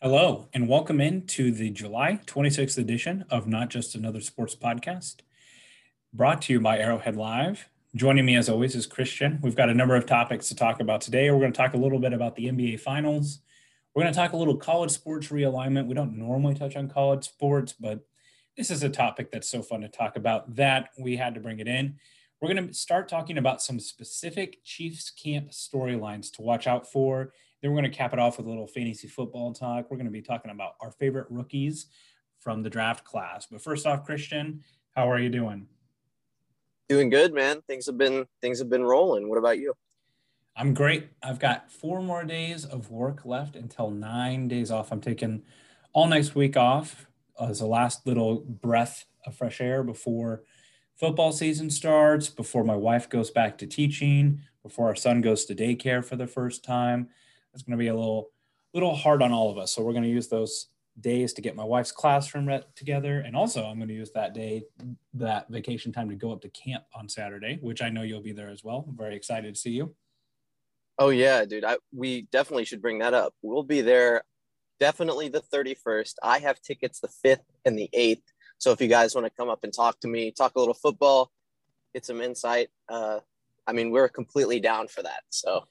[0.00, 5.22] Hello, and welcome in to the July 26th edition of Not Just Another Sports Podcast,
[6.12, 7.68] brought to you by Arrowhead Live.
[7.96, 9.40] Joining me, as always, is Christian.
[9.42, 11.28] We've got a number of topics to talk about today.
[11.32, 13.40] We're going to talk a little bit about the NBA Finals.
[13.92, 15.88] We're going to talk a little college sports realignment.
[15.88, 17.98] We don't normally touch on college sports, but
[18.56, 21.58] this is a topic that's so fun to talk about that we had to bring
[21.58, 21.96] it in.
[22.40, 27.32] We're going to start talking about some specific Chiefs camp storylines to watch out for
[27.60, 29.90] then we're going to cap it off with a little fantasy football talk.
[29.90, 31.86] We're going to be talking about our favorite rookies
[32.38, 33.46] from the draft class.
[33.50, 34.62] But first off, Christian,
[34.94, 35.66] how are you doing?
[36.88, 37.60] Doing good, man.
[37.66, 39.28] Things have been things have been rolling.
[39.28, 39.74] What about you?
[40.56, 41.08] I'm great.
[41.22, 44.90] I've got four more days of work left until nine days off.
[44.90, 45.42] I'm taking
[45.92, 47.06] all next week off
[47.40, 50.42] as a last little breath of fresh air before
[50.96, 55.54] football season starts, before my wife goes back to teaching, before our son goes to
[55.54, 57.08] daycare for the first time
[57.54, 58.30] it's going to be a little
[58.74, 59.74] little hard on all of us.
[59.74, 60.68] So we're going to use those
[61.00, 64.64] days to get my wife's classroom together, and also I'm going to use that day,
[65.14, 68.32] that vacation time, to go up to camp on Saturday, which I know you'll be
[68.32, 68.84] there as well.
[68.88, 69.94] I'm very excited to see you.
[70.98, 71.64] Oh yeah, dude.
[71.64, 73.34] I we definitely should bring that up.
[73.42, 74.22] We'll be there
[74.80, 76.14] definitely the 31st.
[76.22, 78.22] I have tickets the 5th and the 8th.
[78.58, 80.74] So if you guys want to come up and talk to me, talk a little
[80.74, 81.30] football,
[81.94, 83.20] get some insight, uh,
[83.66, 85.22] I mean, we're completely down for that.
[85.28, 85.64] So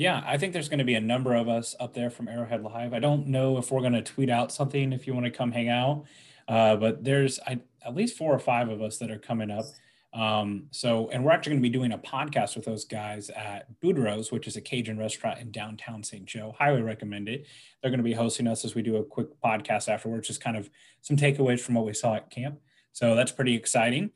[0.00, 2.62] yeah, I think there's going to be a number of us up there from Arrowhead
[2.62, 2.94] Live.
[2.94, 5.52] I don't know if we're going to tweet out something if you want to come
[5.52, 6.06] hang out,
[6.48, 9.66] uh, but there's I, at least four or five of us that are coming up.
[10.14, 13.78] Um, so, and we're actually going to be doing a podcast with those guys at
[13.82, 16.24] Boudreaux's, which is a Cajun restaurant in downtown St.
[16.24, 16.54] Joe.
[16.58, 17.46] Highly recommend it.
[17.82, 20.56] They're going to be hosting us as we do a quick podcast afterwards, just kind
[20.56, 20.70] of
[21.02, 22.58] some takeaways from what we saw at camp.
[22.92, 24.12] So that's pretty exciting.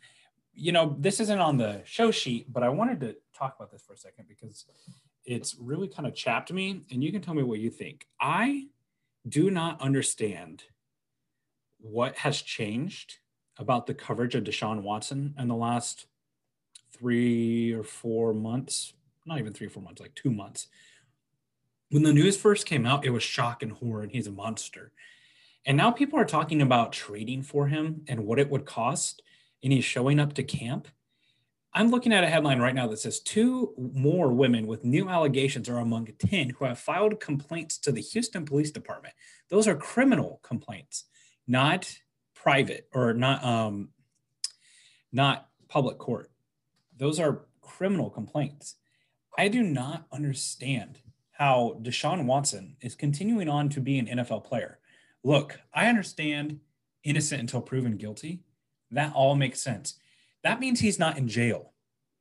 [0.54, 3.82] You know, this isn't on the show sheet, but I wanted to talk about this
[3.82, 4.64] for a second because
[5.24, 8.06] it's really kind of chapped me, and you can tell me what you think.
[8.20, 8.66] I
[9.28, 10.64] do not understand
[11.80, 13.18] what has changed
[13.58, 16.06] about the coverage of Deshaun Watson in the last
[16.92, 18.92] three or four months,
[19.26, 20.68] not even three or four months, like two months.
[21.90, 24.92] When the news first came out, it was shock and horror, and he's a monster.
[25.66, 29.22] And now people are talking about trading for him and what it would cost,
[29.62, 30.88] and he's showing up to camp.
[31.76, 35.68] I'm looking at a headline right now that says two more women with new allegations
[35.68, 39.14] are among 10 who have filed complaints to the Houston Police Department.
[39.50, 41.04] Those are criminal complaints,
[41.48, 41.92] not
[42.34, 43.88] private or not um,
[45.12, 46.30] not public court.
[46.96, 48.76] Those are criminal complaints.
[49.36, 51.00] I do not understand
[51.32, 54.78] how Deshaun Watson is continuing on to be an NFL player.
[55.24, 56.60] Look, I understand
[57.02, 58.44] innocent until proven guilty.
[58.92, 59.98] That all makes sense
[60.44, 61.72] that means he's not in jail.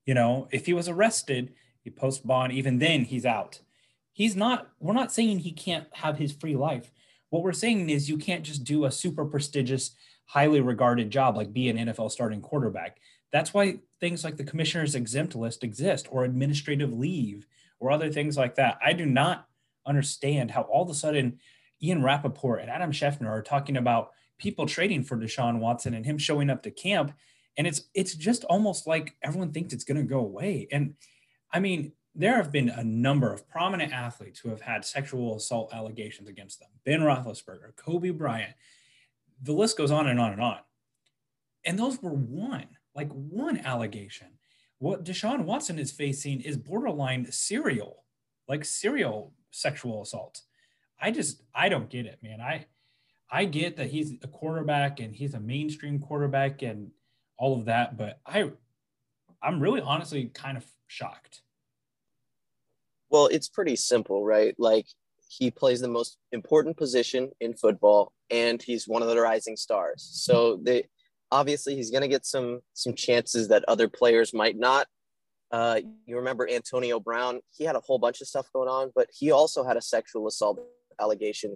[0.06, 3.60] You know, if he was arrested, he post bond, even then he's out.
[4.12, 6.92] He's not, we're not saying he can't have his free life.
[7.30, 9.92] What we're saying is you can't just do a super prestigious,
[10.26, 12.98] highly regarded job like be an NFL starting quarterback.
[13.32, 17.48] That's why things like the commissioner's exempt list exist or administrative leave
[17.80, 18.78] or other things like that.
[18.86, 19.48] I do not
[19.86, 21.40] understand how all of a sudden
[21.82, 26.18] Ian Rapoport and Adam Schefter are talking about people trading for Deshaun Watson and him
[26.18, 27.14] showing up to camp
[27.58, 30.68] and it's it's just almost like everyone thinks it's going to go away.
[30.72, 30.96] And
[31.52, 35.74] i mean there have been a number of prominent athletes who have had sexual assault
[35.74, 36.70] allegations against them.
[36.86, 38.54] Ben roethlisberger kobe bryant.
[39.42, 40.60] The list goes on and on and on.
[41.66, 44.28] And those were one like one allegation.
[44.78, 48.04] What deshaun watson is facing is borderline serial
[48.48, 50.42] like serial sexual assault.
[51.02, 52.42] I just i don't get it man.
[52.42, 52.66] I
[53.32, 56.92] i get that he's a quarterback and he's a mainstream quarterback and
[57.38, 57.98] all of that.
[57.98, 58.52] But I,
[59.42, 61.42] I'm really honestly kind of shocked.
[63.10, 64.56] Well, it's pretty simple, right?
[64.58, 64.88] Like
[65.28, 70.08] he plays the most important position in football, and he's one of the rising stars.
[70.12, 70.88] So they
[71.32, 74.88] obviously he's going to get some some chances that other players might not.
[75.52, 77.40] Uh, you remember Antonio Brown?
[77.52, 80.28] He had a whole bunch of stuff going on, but he also had a sexual
[80.28, 80.60] assault
[81.00, 81.56] allegation,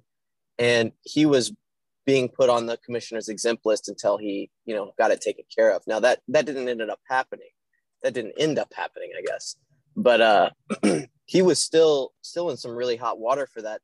[0.60, 1.52] and he was
[2.08, 5.76] being put on the commissioner's exempt list until he, you know, got it taken care
[5.76, 5.84] of.
[5.86, 7.50] Now that that didn't end up happening.
[8.02, 9.58] That didn't end up happening, I guess.
[9.96, 10.50] But uh,
[11.26, 13.82] he was still still in some really hot water for that.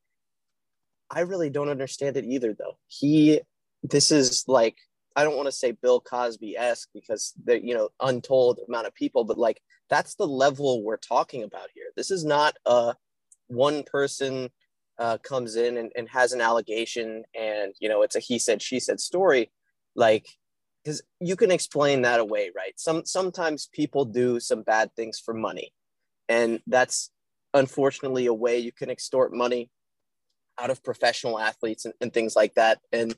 [1.11, 2.77] I really don't understand it either, though.
[2.87, 3.41] He,
[3.83, 4.77] this is like
[5.17, 8.95] I don't want to say Bill Cosby esque because the you know untold amount of
[8.95, 11.87] people, but like that's the level we're talking about here.
[11.97, 12.95] This is not a
[13.47, 14.49] one person
[15.03, 18.61] uh, comes in and, and has an allegation and you know it's a he said
[18.61, 19.51] she said story
[19.95, 20.25] like
[20.83, 25.33] because you can explain that away right some sometimes people do some bad things for
[25.33, 25.73] money
[26.29, 27.11] and that's
[27.53, 29.69] unfortunately a way you can extort money
[30.59, 32.79] out of professional athletes and, and things like that.
[32.91, 33.15] And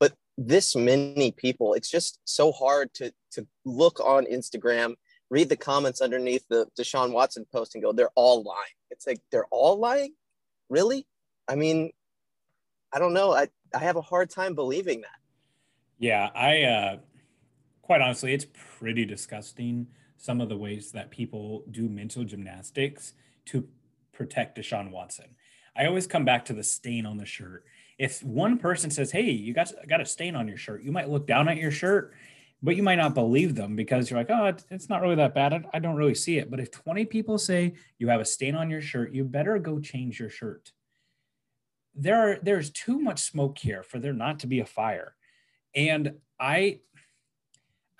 [0.00, 4.94] but this many people, it's just so hard to to look on Instagram,
[5.30, 8.76] read the comments underneath the Deshaun Watson post and go, they're all lying.
[8.90, 10.14] It's like they're all lying?
[10.70, 11.06] Really?
[11.48, 11.90] I mean,
[12.92, 13.32] I don't know.
[13.32, 15.18] I, I have a hard time believing that.
[15.98, 16.96] Yeah, I uh
[17.82, 18.46] quite honestly, it's
[18.78, 19.86] pretty disgusting
[20.18, 23.14] some of the ways that people do mental gymnastics
[23.46, 23.66] to
[24.12, 25.34] protect Deshaun Watson.
[25.74, 27.64] I always come back to the stain on the shirt.
[27.98, 31.08] If one person says, "Hey, you got got a stain on your shirt," you might
[31.08, 32.14] look down at your shirt,
[32.62, 35.66] but you might not believe them because you're like, "Oh, it's not really that bad.
[35.72, 38.70] I don't really see it." But if 20 people say you have a stain on
[38.70, 40.72] your shirt, you better go change your shirt.
[41.98, 45.14] There are there's too much smoke here for there not to be a fire.
[45.74, 46.80] And I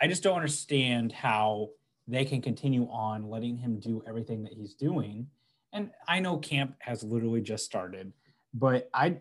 [0.00, 1.70] I just don't understand how
[2.06, 5.26] they can continue on letting him do everything that he's doing.
[5.72, 8.12] And I know camp has literally just started,
[8.54, 9.18] but I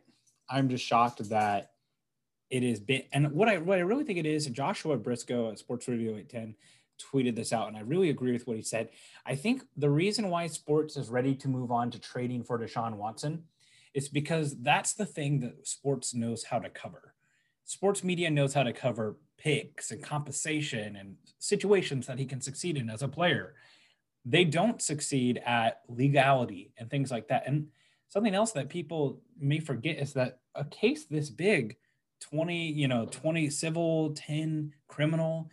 [0.50, 1.72] I'm just shocked that
[2.50, 5.60] it is been and what I what I really think it is, Joshua Briscoe at
[5.60, 6.56] Sports Radio 810
[6.98, 8.90] tweeted this out, and I really agree with what he said.
[9.26, 12.96] I think the reason why sports is ready to move on to trading for Deshaun
[12.96, 13.44] Watson
[13.94, 17.14] is because that's the thing that sports knows how to cover.
[17.66, 22.78] Sports media knows how to cover picks and compensation and situations that he can succeed
[22.78, 23.56] in as a player.
[24.26, 27.44] They don't succeed at legality and things like that.
[27.46, 27.68] And
[28.08, 31.78] something else that people may forget is that a case this big
[32.22, 35.50] 20 you know 20 civil 10 criminal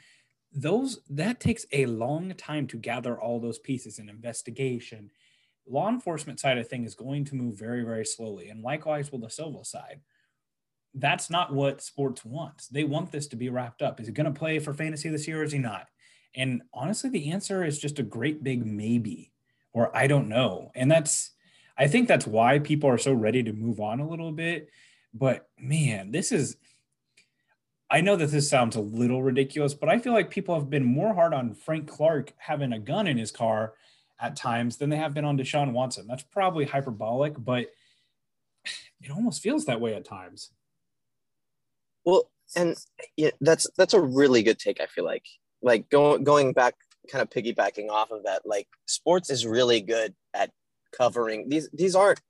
[0.52, 5.10] those that takes a long time to gather all those pieces in investigation
[5.66, 9.18] law enforcement side of thing is going to move very very slowly and likewise will
[9.18, 10.00] the civil side
[10.94, 12.68] that's not what sports wants.
[12.68, 14.00] They want this to be wrapped up.
[14.00, 15.88] Is he going to play for fantasy this year or is he not?
[16.36, 19.32] And honestly, the answer is just a great big maybe,
[19.72, 20.70] or I don't know.
[20.74, 21.32] And that's,
[21.76, 24.68] I think that's why people are so ready to move on a little bit.
[25.12, 26.56] But man, this is,
[27.90, 30.84] I know that this sounds a little ridiculous, but I feel like people have been
[30.84, 33.74] more hard on Frank Clark having a gun in his car
[34.24, 36.06] at times than they have been on Deshaun Watson.
[36.08, 37.66] That's probably hyperbolic, but
[39.02, 40.50] it almost feels that way at times.
[42.06, 42.74] Well, and
[43.16, 44.80] yeah, that's that's a really good take.
[44.80, 45.26] I feel like
[45.62, 46.74] like going going back,
[47.10, 48.42] kind of piggybacking off of that.
[48.46, 50.50] Like sports is really good at
[50.96, 51.68] covering these.
[51.74, 52.20] These aren't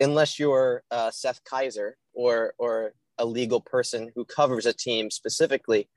[0.00, 5.88] unless you're uh, Seth Kaiser or or a legal person who covers a team specifically.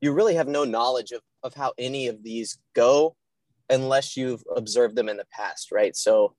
[0.00, 3.16] You really have no knowledge of of how any of these go
[3.70, 5.96] unless you've observed them in the past, right?
[5.96, 6.34] So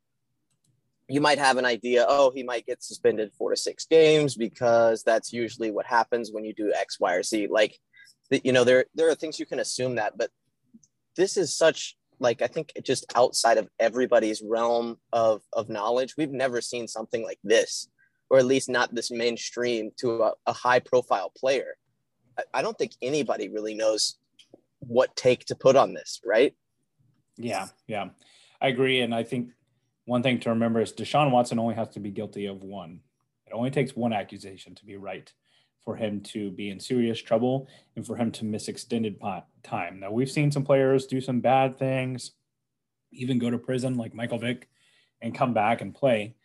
[1.08, 5.04] you might have an idea oh he might get suspended four to six games because
[5.04, 7.48] that's usually what happens when you do x y or z.
[7.48, 7.78] Like
[8.32, 10.32] you know there there are things you can assume that but
[11.16, 16.32] this is such like i think just outside of everybody's realm of of knowledge we've
[16.32, 17.88] never seen something like this
[18.30, 21.76] or at least not this mainstream to a, a high profile player.
[22.38, 24.18] I, I don't think anybody really knows
[24.80, 26.54] what take to put on this right
[27.38, 28.10] yeah yeah
[28.62, 29.50] i agree and i think
[30.06, 33.02] one thing to remember is Deshaun Watson only has to be guilty of one.
[33.48, 35.32] It only takes one accusation to be right
[35.84, 39.20] for him to be in serious trouble and for him to miss extended
[39.64, 40.00] time.
[40.00, 42.32] Now, we've seen some players do some bad things,
[43.12, 44.68] even go to prison like Michael Vick
[45.22, 46.36] and come back and play.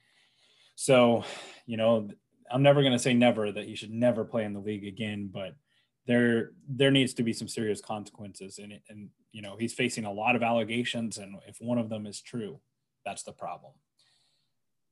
[0.74, 1.24] So,
[1.66, 2.08] you know,
[2.50, 5.30] I'm never going to say never that he should never play in the league again,
[5.32, 5.54] but
[6.06, 10.12] there there needs to be some serious consequences and and you know, he's facing a
[10.12, 12.60] lot of allegations and if one of them is true,
[13.04, 13.72] that's the problem.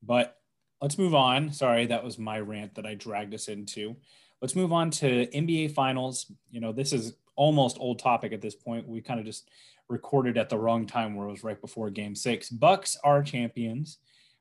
[0.03, 0.37] But
[0.81, 1.53] let's move on.
[1.53, 3.97] Sorry, that was my rant that I dragged us into.
[4.41, 6.31] Let's move on to NBA Finals.
[6.51, 8.87] You know, this is almost old topic at this point.
[8.89, 9.49] We kind of just
[9.89, 12.51] recorded at the wrong time where it was right before game six.
[12.51, 13.99] Bucks are champions.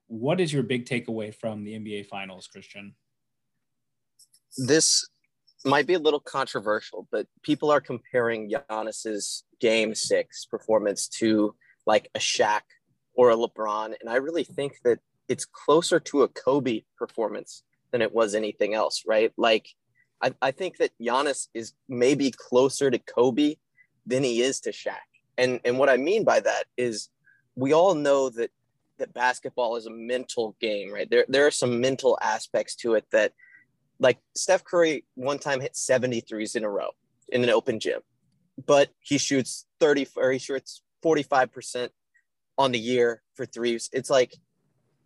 [0.08, 2.96] What is your big takeaway from the NBA Finals, Christian?
[4.58, 5.08] This
[5.66, 12.10] might be a little controversial, but people are comparing Giannis's game six performance to like
[12.16, 12.62] a Shaq
[13.14, 13.94] or a LeBron.
[14.00, 18.74] And I really think that it's closer to a Kobe performance than it was anything
[18.74, 19.32] else, right?
[19.38, 19.68] Like,
[20.22, 23.56] I, I think that Giannis is maybe closer to Kobe
[24.06, 24.96] than he is to Shaq.
[25.38, 27.10] And, and what I mean by that is
[27.56, 28.52] we all know that
[29.00, 31.10] that basketball is a mental game, right?
[31.10, 33.34] There, there are some mental aspects to it that,
[34.00, 36.90] like Steph Curry one time hit 73s in a row
[37.30, 38.02] in an open gym,
[38.66, 41.90] but he shoots 30 or he shoots 45%
[42.58, 43.90] on the year for threes.
[43.94, 44.36] It's like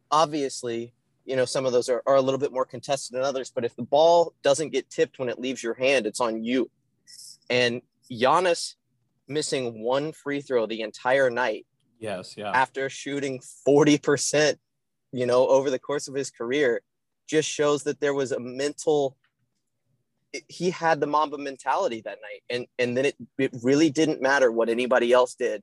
[0.10, 0.94] obviously,
[1.26, 3.66] you know, some of those are, are a little bit more contested than others, but
[3.66, 6.70] if the ball doesn't get tipped when it leaves your hand, it's on you.
[7.50, 7.82] And
[8.12, 8.76] Giannis
[9.28, 11.66] missing one free throw the entire night.
[12.00, 12.52] Yes, yeah.
[12.52, 14.56] After shooting 40%,
[15.12, 16.82] you know, over the course of his career,
[17.28, 19.18] just shows that there was a mental
[20.48, 22.44] he had the Mamba mentality that night.
[22.50, 25.62] And and then it it really didn't matter what anybody else did.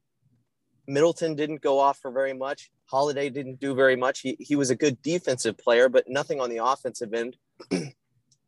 [0.86, 2.70] Middleton didn't go off for very much.
[2.86, 4.20] Holiday didn't do very much.
[4.20, 7.36] He he was a good defensive player, but nothing on the offensive end.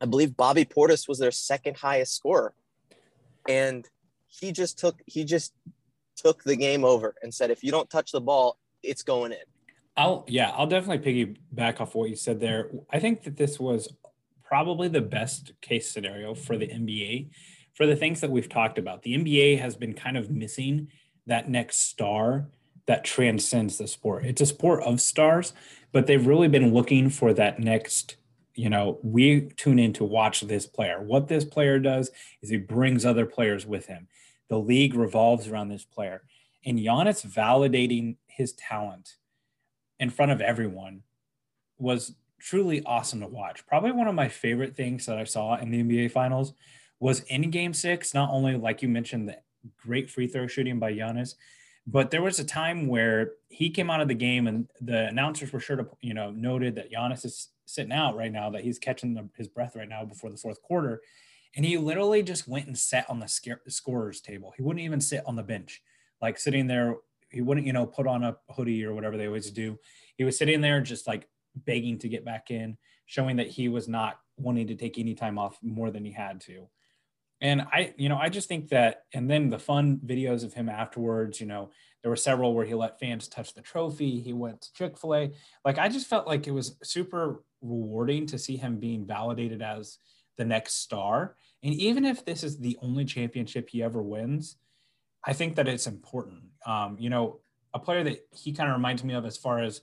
[0.01, 2.55] I believe Bobby Portis was their second highest scorer.
[3.49, 3.87] And
[4.29, 5.53] he just took he just
[6.17, 9.39] took the game over and said, if you don't touch the ball, it's going in.
[10.01, 12.71] I'll yeah, I'll definitely piggyback off what you said there.
[12.91, 13.93] I think that this was
[14.43, 17.29] probably the best case scenario for the NBA
[17.75, 19.03] for the things that we've talked about.
[19.03, 20.89] The NBA has been kind of missing
[21.27, 22.49] that next star
[22.87, 24.25] that transcends the sport.
[24.25, 25.53] It's a sport of stars,
[25.93, 28.17] but they've really been looking for that next,
[28.55, 31.03] you know, we tune in to watch this player.
[31.03, 34.09] What this player does is he brings other players with him.
[34.49, 36.23] The league revolves around this player.
[36.65, 39.17] And Giannis validating his talent
[40.01, 41.03] in front of everyone
[41.79, 43.65] was truly awesome to watch.
[43.67, 46.55] Probably one of my favorite things that I saw in the NBA Finals
[46.99, 48.13] was in Game Six.
[48.15, 49.39] Not only like you mentioned the
[49.77, 51.35] great free throw shooting by Giannis,
[51.87, 55.53] but there was a time where he came out of the game and the announcers
[55.53, 58.79] were sure to you know noted that Giannis is sitting out right now, that he's
[58.79, 61.01] catching the, his breath right now before the fourth quarter.
[61.57, 63.29] And he literally just went and sat on the
[63.69, 64.53] scorer's table.
[64.57, 65.83] He wouldn't even sit on the bench,
[66.23, 66.97] like sitting there.
[67.31, 69.79] He wouldn't, you know, put on a hoodie or whatever they always do.
[70.17, 73.89] He was sitting there just like begging to get back in, showing that he was
[73.89, 76.69] not wanting to take any time off more than he had to.
[77.41, 80.69] And I, you know, I just think that, and then the fun videos of him
[80.69, 81.71] afterwards, you know,
[82.03, 84.21] there were several where he let fans touch the trophy.
[84.21, 85.31] He went to Chick fil A.
[85.65, 89.99] Like, I just felt like it was super rewarding to see him being validated as
[90.37, 91.37] the next star.
[91.63, 94.57] And even if this is the only championship he ever wins,
[95.25, 96.43] I think that it's important.
[96.67, 97.41] Um, you know,
[97.75, 99.83] a player that he kind of reminds me of as far as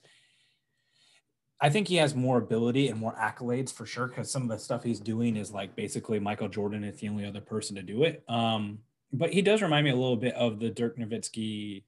[1.60, 4.60] I think he has more ability and more accolades for sure because some of the
[4.60, 8.04] stuff he's doing is like basically Michael Jordan is the only other person to do
[8.04, 8.24] it.
[8.30, 8.80] Um,
[9.12, 11.84] but he does remind me a little bit of the Dirk Nowitzki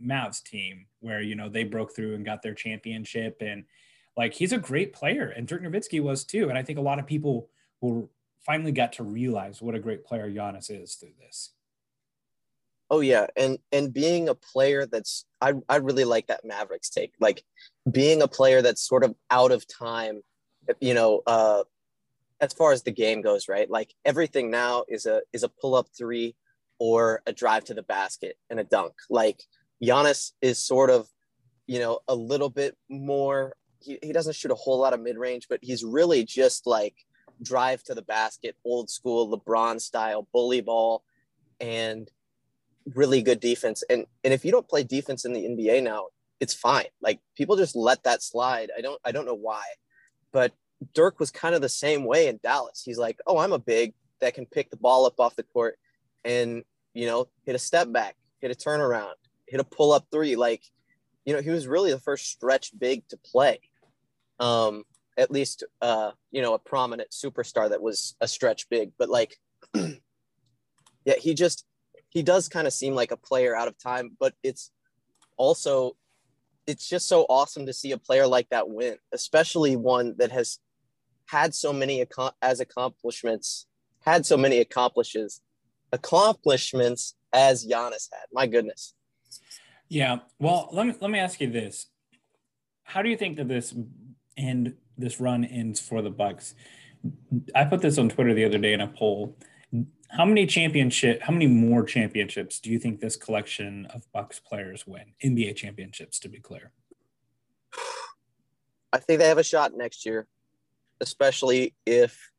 [0.00, 3.64] Mavs team where you know they broke through and got their championship and
[4.16, 6.48] like he's a great player and Dirk Nowitzki was too.
[6.48, 7.48] And I think a lot of people
[7.80, 8.10] will
[8.44, 11.50] finally got to realize what a great player Giannis is through this.
[12.90, 17.12] Oh yeah, and and being a player that's I I really like that Mavericks take.
[17.20, 17.44] Like
[17.90, 20.22] being a player that's sort of out of time,
[20.80, 21.62] you know, uh
[22.40, 23.70] as far as the game goes, right?
[23.70, 26.34] Like everything now is a is a pull-up three
[26.78, 28.94] or a drive to the basket and a dunk.
[29.08, 29.42] Like
[29.82, 31.06] Giannis is sort of,
[31.66, 35.46] you know, a little bit more he, he doesn't shoot a whole lot of mid-range,
[35.48, 36.94] but he's really just like
[37.42, 41.02] drive to the basket, old school LeBron style, bully ball,
[41.60, 42.10] and
[42.94, 43.82] really good defense.
[43.88, 46.06] And and if you don't play defense in the NBA now,
[46.40, 46.86] it's fine.
[47.00, 48.70] Like people just let that slide.
[48.76, 49.62] I don't I don't know why.
[50.32, 50.52] But
[50.94, 52.82] Dirk was kind of the same way in Dallas.
[52.84, 55.78] He's like, "Oh, I'm a big that can pick the ball up off the court
[56.24, 56.62] and,
[56.94, 59.14] you know, hit a step back, hit a turnaround,
[59.46, 60.36] hit a pull up three.
[60.36, 60.62] Like,
[61.24, 63.60] you know, he was really the first stretch big to play.
[64.38, 64.84] Um,
[65.18, 69.36] at least uh, you know, a prominent superstar that was a stretch big, but like
[69.74, 71.66] yeah, he just
[72.10, 74.70] he does kind of seem like a player out of time, but it's
[75.36, 75.96] also
[76.66, 80.58] it's just so awesome to see a player like that win, especially one that has
[81.26, 82.04] had so many
[82.42, 83.66] as accomplishments,
[84.04, 85.40] had so many accomplishes,
[85.92, 88.26] accomplishments as Giannis had.
[88.32, 88.94] My goodness.
[89.88, 90.18] Yeah.
[90.38, 91.86] Well, let me let me ask you this:
[92.82, 93.74] How do you think that this
[94.36, 96.54] end this run ends for the Bucks?
[97.54, 99.36] I put this on Twitter the other day in a poll
[100.10, 104.86] how many championship how many more championships do you think this collection of bucks players
[104.86, 106.72] win nba championships to be clear?
[108.92, 110.26] I think they have a shot next year
[111.00, 112.30] especially if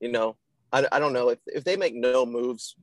[0.00, 0.36] you know
[0.72, 2.76] i, I don't know if, if they make no moves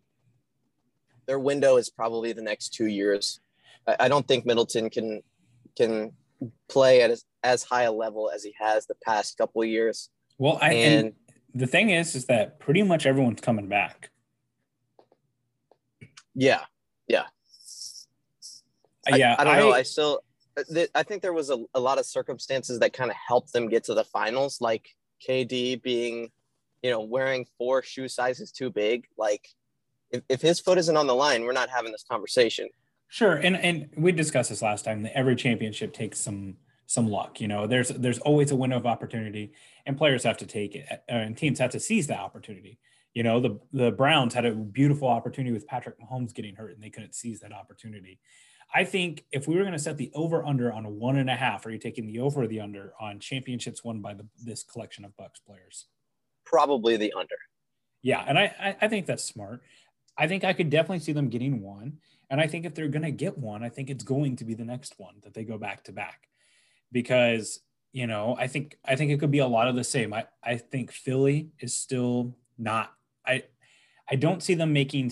[1.30, 3.40] their window is probably the next two years.
[3.88, 5.22] I, I don't think middleton can
[5.78, 6.12] can
[6.68, 10.10] play at as, as high a level as he has the past couple of years.
[10.40, 11.14] Well I, and, and
[11.54, 14.10] the thing is is that pretty much everyone's coming back
[16.40, 16.62] yeah,
[17.08, 17.26] yeah,
[19.12, 19.36] uh, yeah.
[19.38, 19.72] I, I don't I, know.
[19.74, 20.24] I still,
[20.58, 23.68] uh, I think there was a, a lot of circumstances that kind of helped them
[23.68, 24.96] get to the finals, like
[25.28, 26.30] KD being,
[26.82, 29.06] you know, wearing four shoe sizes too big.
[29.18, 29.50] Like,
[30.12, 32.70] if, if his foot isn't on the line, we're not having this conversation.
[33.10, 36.56] Sure, and and we discussed this last time that every championship takes some
[36.86, 37.42] some luck.
[37.42, 39.52] You know, there's there's always a window of opportunity,
[39.86, 42.80] and players have to take it, uh, and teams have to seize that opportunity.
[43.14, 46.84] You know, the the Browns had a beautiful opportunity with Patrick Mahomes getting hurt, and
[46.84, 48.20] they couldn't seize that opportunity.
[48.74, 51.30] I think if we were going to set the over under on a one and
[51.30, 54.28] a half, are you taking the over or the under on championships won by the,
[54.44, 55.88] this collection of Bucks players?
[56.46, 57.36] Probably the under.
[58.04, 59.62] Yeah, and I, I I think that's smart.
[60.18, 61.98] I think I could definitely see them getting one,
[62.30, 64.54] and I think if they're going to get one, I think it's going to be
[64.54, 66.28] the next one that they go back to back,
[66.92, 67.60] because
[67.92, 70.14] you know I think I think it could be a lot of the same.
[70.14, 72.94] I I think Philly is still not.
[73.30, 73.44] I
[74.12, 75.12] I don't see them making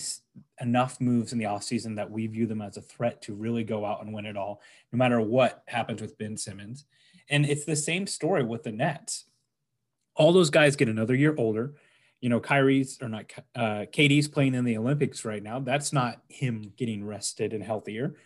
[0.60, 3.84] enough moves in the offseason that we view them as a threat to really go
[3.84, 4.60] out and win it all,
[4.92, 6.84] no matter what happens with Ben Simmons.
[7.30, 9.26] And it's the same story with the Nets.
[10.16, 11.74] All those guys get another year older.
[12.20, 15.60] You know, Kyrie's or not, uh, KD's playing in the Olympics right now.
[15.60, 18.16] That's not him getting rested and healthier.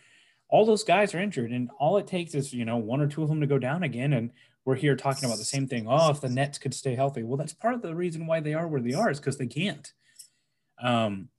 [0.49, 3.21] All those guys are injured, and all it takes is, you know, one or two
[3.21, 4.13] of them to go down again.
[4.13, 4.31] And
[4.65, 5.87] we're here talking about the same thing.
[5.89, 7.23] Oh, if the Nets could stay healthy.
[7.23, 9.47] Well, that's part of the reason why they are where they are is because they
[9.47, 9.91] can't.
[10.81, 11.29] Um,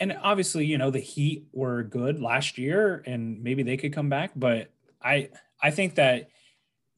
[0.00, 4.08] and obviously, you know, the Heat were good last year, and maybe they could come
[4.08, 4.32] back.
[4.34, 4.70] But
[5.00, 5.30] I,
[5.62, 6.28] I think that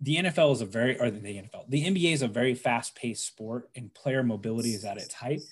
[0.00, 3.68] the NFL is a very, or the NFL, the NBA is a very fast-paced sport,
[3.74, 5.42] and player mobility is at its height.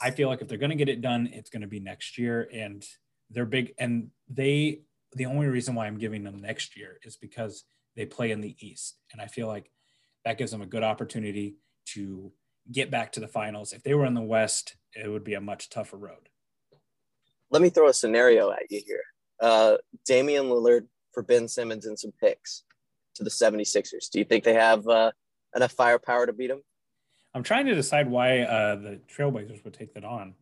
[0.00, 2.18] I feel like if they're going to get it done, it's going to be next
[2.18, 2.84] year, and
[3.30, 3.72] they're big.
[3.78, 4.82] And they,
[5.14, 7.64] the only reason why I'm giving them next year is because
[7.96, 9.70] they play in the East, and I feel like
[10.24, 11.56] that gives them a good opportunity
[11.86, 12.32] to
[12.70, 13.72] get back to the finals.
[13.72, 16.28] If they were in the West, it would be a much tougher road.
[17.50, 19.02] Let me throw a scenario at you here.
[19.40, 22.64] Uh, Damian Lillard for Ben Simmons and some picks
[23.16, 24.08] to the 76ers.
[24.10, 25.10] Do you think they have uh,
[25.54, 26.62] enough firepower to beat them?
[27.34, 30.34] I'm trying to decide why uh, the Trailblazers would take that on.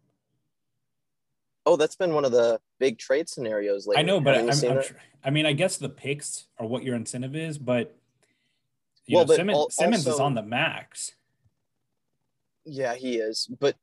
[1.67, 4.00] Oh, that's been one of the big trade scenarios lately.
[4.00, 4.83] I know, but I'm, I'm
[5.23, 7.95] I mean, I guess the picks are what your incentive is, but
[9.07, 11.12] you well, know, but Simmons, Simmons is on the max.
[12.64, 13.49] Yeah, he is.
[13.59, 13.76] But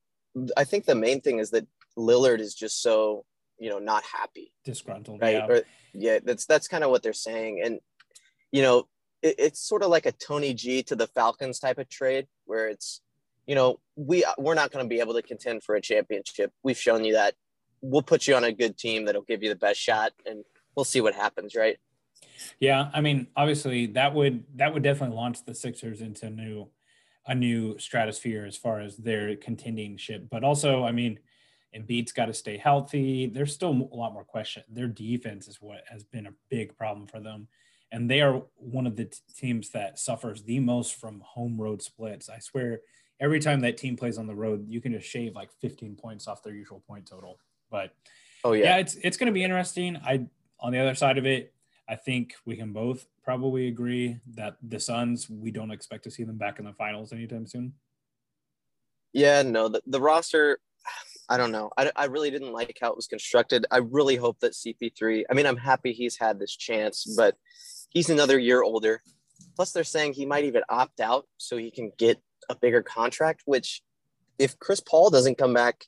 [0.55, 1.67] I think the main thing is that
[1.97, 3.25] Lillard is just so
[3.59, 5.35] you know not happy, disgruntled, right?
[5.35, 5.61] Yeah, or,
[5.93, 7.79] yeah that's that's kind of what they're saying, and
[8.51, 8.87] you know
[9.21, 12.69] it, it's sort of like a Tony G to the Falcons type of trade where
[12.69, 13.01] it's
[13.45, 16.51] you know we we're not going to be able to contend for a championship.
[16.63, 17.35] We've shown you that.
[17.81, 20.43] We'll put you on a good team that'll give you the best shot, and
[20.75, 21.77] we'll see what happens, right?
[22.59, 26.69] Yeah, I mean, obviously that would that would definitely launch the Sixers into a new
[27.27, 30.27] a new stratosphere as far as their contending ship.
[30.31, 31.19] But also, I mean,
[31.75, 33.27] Embiid's got to stay healthy.
[33.27, 34.63] There's still a lot more question.
[34.69, 37.49] Their defense is what has been a big problem for them.
[37.91, 41.81] And they are one of the t- teams that suffers the most from home road
[41.81, 42.29] splits.
[42.29, 42.81] I swear,
[43.19, 46.27] every time that team plays on the road, you can just shave like 15 points
[46.27, 47.39] off their usual point total.
[47.69, 47.93] But
[48.43, 49.97] oh yeah, yeah it's it's going to be interesting.
[49.97, 50.25] I
[50.59, 51.53] on the other side of it,
[51.87, 56.23] I think we can both probably agree that the Suns, we don't expect to see
[56.23, 57.73] them back in the finals anytime soon.
[59.13, 60.59] Yeah, no, the, the roster,
[61.29, 61.71] I don't know.
[61.77, 63.65] I, I really didn't like how it was constructed.
[63.71, 67.35] I really hope that CP3, I mean, I'm happy he's had this chance, but
[67.89, 69.01] he's another year older.
[69.55, 73.41] Plus, they're saying he might even opt out so he can get a bigger contract,
[73.45, 73.81] which
[74.39, 75.85] if Chris Paul doesn't come back,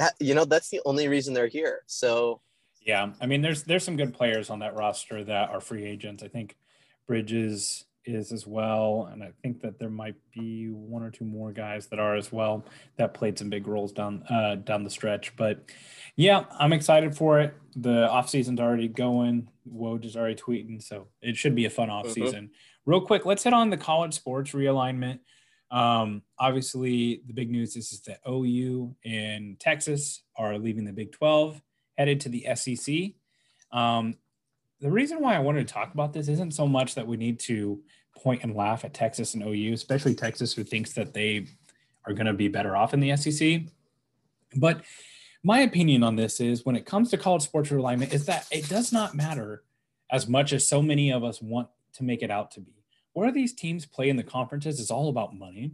[0.00, 1.82] that, you know, that's the only reason they're here.
[1.86, 2.40] So,
[2.80, 6.22] yeah, I mean, there's there's some good players on that roster that are free agents.
[6.22, 6.56] I think
[7.06, 11.52] Bridges is as well, and I think that there might be one or two more
[11.52, 12.64] guys that are as well
[12.96, 15.36] that played some big roles down uh, down the stretch.
[15.36, 15.70] But
[16.16, 17.54] yeah, I'm excited for it.
[17.76, 19.48] The off season's already going.
[19.70, 22.44] Woj is already tweeting, so it should be a fun off season.
[22.44, 22.90] Mm-hmm.
[22.90, 25.18] Real quick, let's hit on the college sports realignment.
[25.70, 31.12] Um, obviously, the big news is, is that OU and Texas are leaving the Big
[31.12, 31.60] 12
[31.96, 33.12] headed to the SEC.
[33.72, 34.14] Um,
[34.80, 37.38] the reason why I wanted to talk about this isn't so much that we need
[37.40, 37.80] to
[38.16, 41.46] point and laugh at Texas and OU, especially Texas, who thinks that they
[42.06, 43.62] are going to be better off in the SEC.
[44.56, 44.82] But
[45.42, 48.68] my opinion on this is when it comes to college sports realignment, is that it
[48.68, 49.62] does not matter
[50.10, 52.72] as much as so many of us want to make it out to be.
[53.12, 55.72] Where these teams play in the conferences is all about money.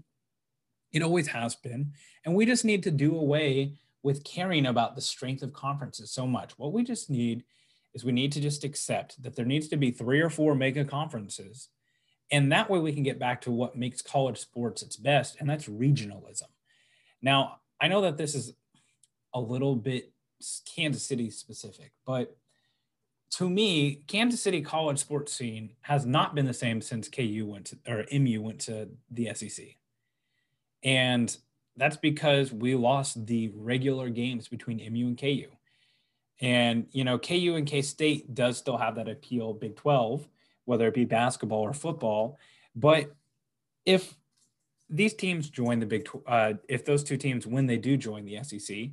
[0.93, 1.93] It always has been.
[2.25, 6.27] And we just need to do away with caring about the strength of conferences so
[6.27, 6.59] much.
[6.59, 7.45] What we just need
[7.93, 10.85] is we need to just accept that there needs to be three or four mega
[10.85, 11.69] conferences.
[12.31, 15.49] And that way we can get back to what makes college sports its best, and
[15.49, 16.49] that's regionalism.
[17.23, 18.53] Now, I know that this is
[19.33, 20.13] a little bit
[20.75, 22.37] Kansas City specific, but
[23.33, 27.67] to me, Kansas City college sports scene has not been the same since KU went
[27.67, 29.67] to, or MU went to the SEC.
[30.83, 31.37] And
[31.77, 35.49] that's because we lost the regular games between MU and KU.
[36.41, 40.29] And, you know, KU and K State does still have that appeal, Big 12,
[40.65, 42.39] whether it be basketball or football.
[42.75, 43.15] But
[43.85, 44.15] if
[44.89, 48.43] these teams join the Big, uh, if those two teams, when they do join the
[48.43, 48.91] SEC,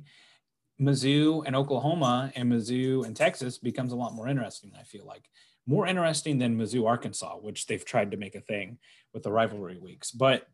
[0.80, 4.72] Mizzou and Oklahoma and Mizzou and Texas becomes a lot more interesting.
[4.78, 5.30] I feel like
[5.66, 8.78] more interesting than Mizzou Arkansas, which they've tried to make a thing
[9.12, 10.10] with the rivalry weeks.
[10.10, 10.46] But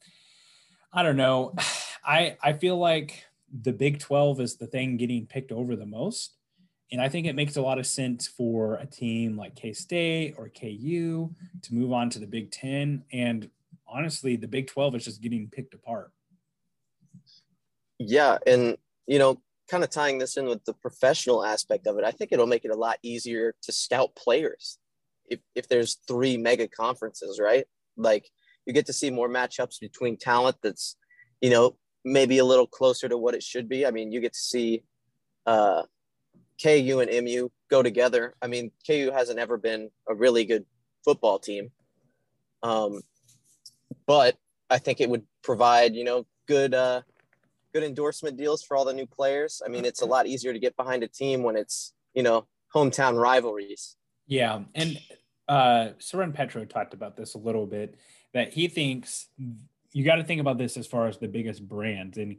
[0.92, 1.54] I don't know.
[2.04, 6.37] I I feel like the Big 12 is the thing getting picked over the most.
[6.92, 10.35] And I think it makes a lot of sense for a team like K State
[10.37, 11.30] or KU
[11.62, 13.04] to move on to the Big 10.
[13.12, 13.48] And
[13.87, 16.11] honestly, the Big 12 is just getting picked apart.
[17.98, 18.38] Yeah.
[18.46, 22.11] And, you know, kind of tying this in with the professional aspect of it, I
[22.11, 24.78] think it'll make it a lot easier to scout players
[25.28, 27.64] if, if there's three mega conferences, right?
[27.96, 28.28] Like
[28.66, 30.96] you get to see more matchups between talent that's,
[31.40, 33.87] you know, maybe a little closer to what it should be.
[33.87, 34.83] I mean, you get to see
[35.46, 35.83] uh,
[36.62, 38.35] KU and MU go together.
[38.42, 40.64] I mean, KU hasn't ever been a really good
[41.04, 41.70] football team,
[42.62, 43.02] um,
[44.06, 44.37] but
[44.68, 47.02] I think it would provide, you know, good uh,
[47.72, 49.62] good endorsement deals for all the new players.
[49.64, 52.46] I mean, it's a lot easier to get behind a team when it's you know
[52.74, 53.96] hometown rivalries.
[54.26, 55.00] Yeah, and
[55.48, 57.96] uh, Soren Petro talked about this a little bit
[58.33, 59.26] that he thinks
[59.92, 62.37] you got to think about this as far as the biggest brands and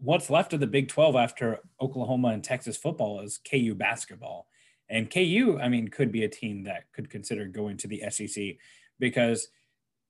[0.00, 4.48] what's left of the Big 12 after Oklahoma and Texas football is KU basketball.
[4.88, 8.56] And KU, I mean, could be a team that could consider going to the SEC
[8.98, 9.48] because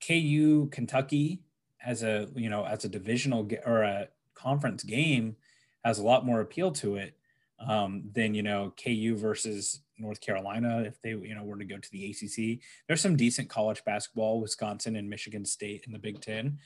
[0.07, 1.43] KU Kentucky
[1.85, 5.37] as a, you know, as a divisional or a conference game
[5.85, 7.17] has a lot more appeal to it
[7.67, 11.79] um, than, you know, KU versus North Carolina if they you know were to go
[11.79, 12.61] to the ACC.
[12.87, 16.59] There's some decent college basketball, Wisconsin and Michigan State in the Big Ten.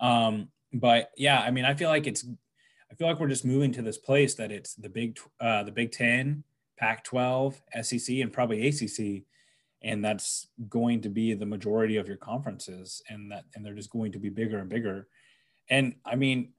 [0.00, 2.26] Um, but yeah, I mean, I feel like it's
[2.90, 5.72] I feel like we're just moving to this place that it's the Big uh, the
[5.72, 6.44] Big Ten,
[6.78, 9.24] Pac-12, SEC, and probably ACC,
[9.82, 13.90] and that's going to be the majority of your conferences, and that and they're just
[13.90, 15.08] going to be bigger and bigger.
[15.70, 16.52] And I mean,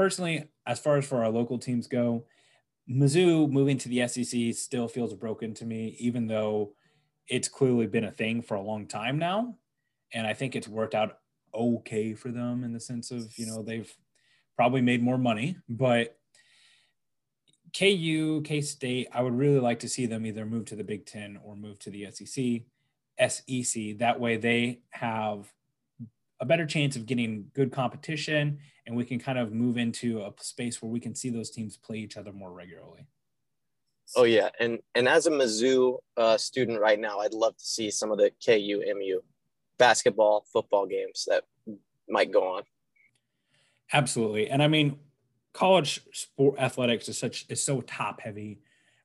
[0.00, 2.24] personally, as far as for our local teams go,
[2.90, 6.72] Mizzou moving to the SEC still feels broken to me, even though
[7.28, 9.56] it's clearly been a thing for a long time now.
[10.14, 11.18] And I think it's worked out
[11.54, 13.94] okay for them in the sense of, you know, they've
[14.56, 16.16] probably made more money, but
[17.78, 21.04] KU, K State, I would really like to see them either move to the Big
[21.04, 22.62] Ten or move to the SEC.
[23.28, 23.98] SEC.
[23.98, 25.52] That way they have
[26.40, 30.32] a better chance of getting good competition and we can kind of move into a
[30.38, 33.06] space where we can see those teams play each other more regularly.
[34.16, 37.92] Oh yeah, and and as a Mizzou uh, student right now, I'd love to see
[37.92, 39.20] some of the KU MU
[39.78, 41.44] basketball football games that
[42.08, 42.64] might go on.
[43.92, 44.98] Absolutely, and I mean,
[45.52, 48.58] college sport athletics is such is so top heavy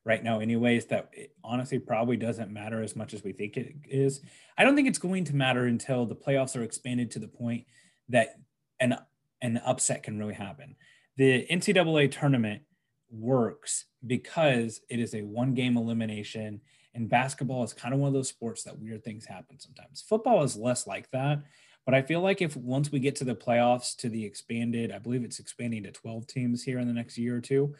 [0.05, 1.11] right now anyways that
[1.43, 4.21] honestly probably doesn't matter as much as we think it is.
[4.57, 7.65] I don't think it's going to matter until the playoffs are expanded to the point
[8.09, 8.35] that
[8.79, 8.97] an
[9.41, 10.75] an upset can really happen.
[11.17, 12.61] The ncaa tournament
[13.09, 16.61] works because it is a one game elimination
[16.93, 20.03] and basketball is kind of one of those sports that weird things happen sometimes.
[20.07, 21.43] Football is less like that
[21.85, 24.97] but i feel like if once we get to the playoffs to the expanded i
[24.97, 27.75] believe it's expanding to 12 teams here in the next year or two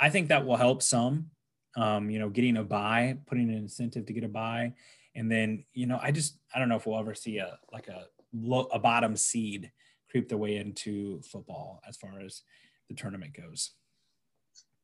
[0.00, 1.26] i think that will help some
[1.76, 4.74] um, you know, getting a buy, putting an incentive to get a buy.
[5.14, 7.88] And then, you know, I just, I don't know if we'll ever see a, like
[7.88, 9.70] a, low, a bottom seed
[10.10, 12.42] creep their way into football as far as
[12.88, 13.72] the tournament goes.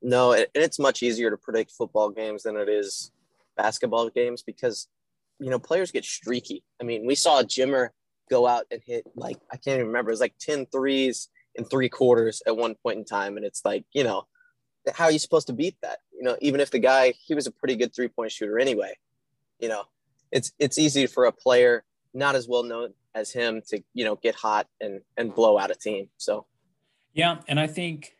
[0.00, 3.10] No, and it's much easier to predict football games than it is
[3.56, 4.88] basketball games because,
[5.40, 6.62] you know, players get streaky.
[6.80, 7.90] I mean, we saw Jimmer
[8.30, 11.64] go out and hit like, I can't even remember, it was like 10 threes in
[11.64, 13.36] three quarters at one point in time.
[13.36, 14.26] And it's like, you know,
[14.94, 15.98] how are you supposed to beat that?
[16.12, 18.94] You know, even if the guy he was a pretty good three point shooter anyway,
[19.58, 19.84] you know,
[20.30, 24.16] it's it's easy for a player not as well known as him to you know
[24.16, 26.08] get hot and and blow out a team.
[26.16, 26.46] So,
[27.12, 28.14] yeah, and I think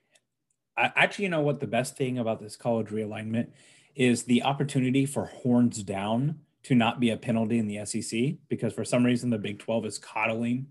[0.76, 3.48] I actually you know what the best thing about this college realignment
[3.94, 8.72] is the opportunity for horns down to not be a penalty in the SEC because
[8.72, 10.66] for some reason the Big 12 is coddling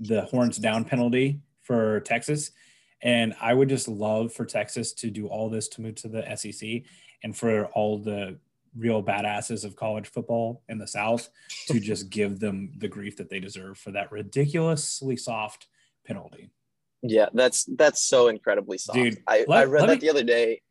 [0.00, 2.50] the horns down penalty for Texas
[3.02, 6.36] and I would just love for Texas to do all this to move to the
[6.36, 6.82] SEC
[7.22, 8.38] and for all the
[8.76, 11.28] real badasses of college football in the South
[11.66, 15.66] to just give them the grief that they deserve for that ridiculously soft
[16.06, 16.50] penalty.
[17.02, 18.96] Yeah, that's that's so incredibly soft.
[18.96, 20.62] Dude, I, let, I read that me, the other day.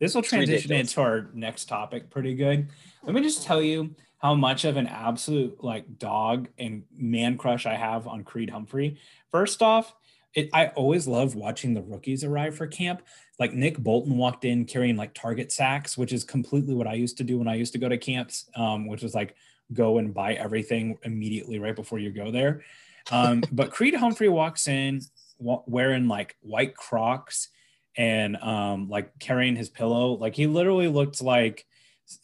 [0.00, 2.68] This will transition into our next topic pretty good.
[3.04, 7.66] Let me just tell you how much of an absolute like dog and man crush
[7.66, 8.98] I have on Creed Humphrey.
[9.30, 9.94] First off,
[10.34, 13.02] it, I always love watching the rookies arrive for camp.
[13.38, 17.18] Like Nick Bolton walked in carrying like target sacks, which is completely what I used
[17.18, 19.34] to do when I used to go to camps, um, which was like
[19.72, 22.62] go and buy everything immediately right before you go there.
[23.10, 25.00] Um, but Creed Humphrey walks in
[25.38, 27.48] wearing like white Crocs,
[27.96, 30.14] and um, like carrying his pillow.
[30.14, 31.66] Like he literally looked like,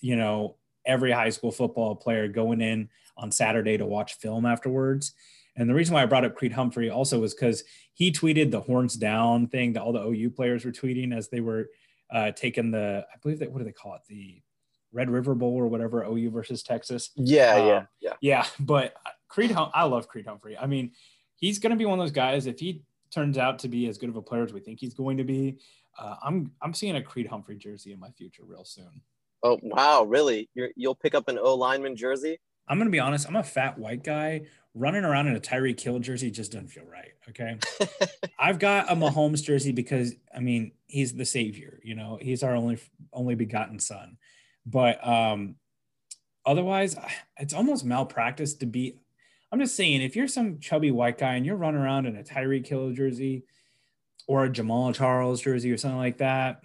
[0.01, 5.12] you know, every high school football player going in on Saturday to watch film afterwards.
[5.59, 8.61] And the reason why I brought up Creed Humphrey also was because he tweeted the
[8.61, 11.68] horns down thing that all the OU players were tweeting as they were
[12.11, 14.03] uh, taking the, I believe that, what do they call it?
[14.09, 14.40] The
[14.92, 17.11] Red River Bowl or whatever, OU versus Texas.
[17.16, 18.12] Yeah, um, yeah, yeah.
[18.21, 18.47] Yeah.
[18.61, 18.94] But
[19.27, 20.57] Creed, hum- I love Creed Humphrey.
[20.57, 20.92] I mean,
[21.35, 22.47] he's going to be one of those guys.
[22.47, 24.94] If he turns out to be as good of a player as we think he's
[24.94, 25.59] going to be,
[25.99, 29.01] uh, I'm I'm seeing a Creed Humphrey jersey in my future real soon.
[29.42, 30.49] Oh wow, really?
[30.55, 32.38] you will pick up an O lineman jersey?
[32.68, 33.27] I'm gonna be honest.
[33.27, 34.42] I'm a fat white guy
[34.79, 37.12] running around in a Tyreek Hill jersey just doesn't feel right.
[37.29, 37.59] Okay,
[38.38, 41.81] I've got a Mahomes jersey because I mean he's the savior.
[41.83, 42.79] You know, he's our only
[43.12, 44.17] only begotten son.
[44.64, 45.57] But um,
[46.47, 46.97] otherwise,
[47.38, 48.99] it's almost malpractice to be.
[49.51, 52.23] I'm just saying, if you're some chubby white guy and you're running around in a
[52.23, 53.45] Tyreek Hill jersey
[54.27, 56.61] or a Jamaal Charles jersey or something like that,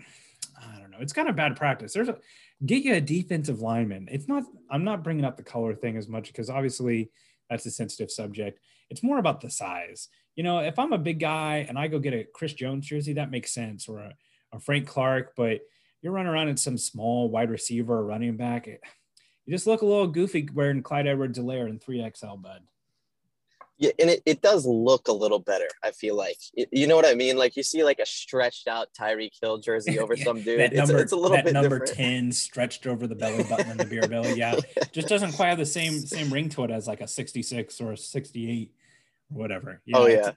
[0.61, 0.97] I don't know.
[0.99, 1.93] It's kind of bad practice.
[1.93, 2.17] There's a
[2.65, 4.07] get you a defensive lineman.
[4.11, 4.43] It's not.
[4.69, 7.09] I'm not bringing up the color thing as much because obviously
[7.53, 8.59] that's a sensitive subject.
[8.89, 10.09] It's more about the size.
[10.35, 13.13] You know, if I'm a big guy and I go get a Chris Jones jersey,
[13.13, 14.13] that makes sense, or a,
[14.51, 15.33] a Frank Clark.
[15.37, 15.61] But
[16.01, 18.67] you're running around in some small wide receiver or running back.
[18.67, 18.81] It,
[19.45, 22.61] you just look a little goofy wearing Clyde Edwards-Helaire in 3XL bud.
[23.83, 25.67] Yeah, and it, it does look a little better.
[25.83, 27.35] I feel like you know what I mean.
[27.35, 30.61] Like you see like a stretched out Tyreek Hill jersey over some dude.
[30.61, 31.97] that it's, number, it's a little that bit number different.
[31.97, 34.35] ten stretched over the belly button and the beer belly.
[34.35, 34.55] Yeah,
[34.93, 37.91] just doesn't quite have the same same ring to it as like a 66 or
[37.91, 38.71] a 68
[39.33, 39.81] or whatever.
[39.85, 40.31] Yeah, oh yeah.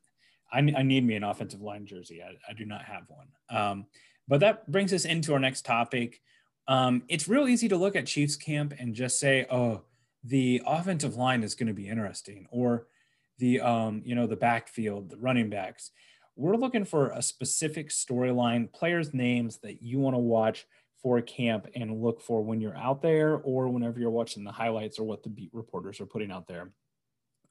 [0.52, 2.24] I, I need me an offensive line jersey.
[2.24, 3.26] I, I do not have one.
[3.48, 3.86] Um,
[4.26, 6.20] but that brings us into our next topic.
[6.66, 9.82] Um, it's real easy to look at Chiefs camp and just say, "Oh,
[10.24, 12.88] the offensive line is going to be interesting," or
[13.38, 15.90] the um, you know the backfield, the running backs.
[16.36, 20.66] We're looking for a specific storyline, players' names that you want to watch
[21.02, 24.98] for camp and look for when you're out there or whenever you're watching the highlights
[24.98, 26.72] or what the beat reporters are putting out there.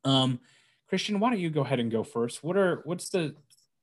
[0.03, 0.39] Um,
[0.87, 2.43] Christian, why don't you go ahead and go first?
[2.43, 3.35] What are what's the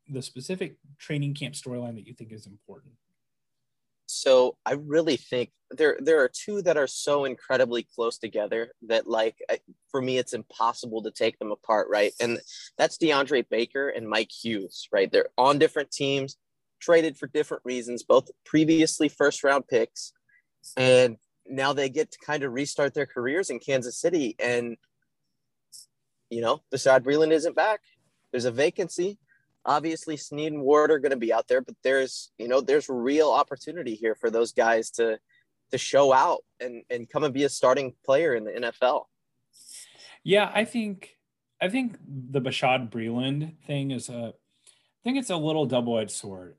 [0.08, 2.94] the specific training camp storyline that you think is important?
[4.12, 9.06] So I really think there there are two that are so incredibly close together that
[9.06, 9.36] like
[9.90, 12.12] for me it's impossible to take them apart, right?
[12.20, 12.38] And
[12.76, 15.10] that's DeAndre Baker and Mike Hughes, right?
[15.10, 16.36] They're on different teams,
[16.80, 20.12] traded for different reasons, both previously first round picks,
[20.76, 24.36] and now they get to kind of restart their careers in Kansas City.
[24.38, 24.76] And
[26.28, 27.80] you know, Bashaud Breeland isn't back.
[28.30, 29.18] There's a vacancy
[29.64, 32.88] obviously Sneed and Ward are going to be out there, but there's you know there's
[32.88, 35.18] real opportunity here for those guys to
[35.70, 39.04] to show out and and come and be a starting player in the NFL.
[40.24, 41.16] Yeah, I think
[41.60, 46.54] I think the Bashaud Breeland thing is a I think it's a little double-edged sword.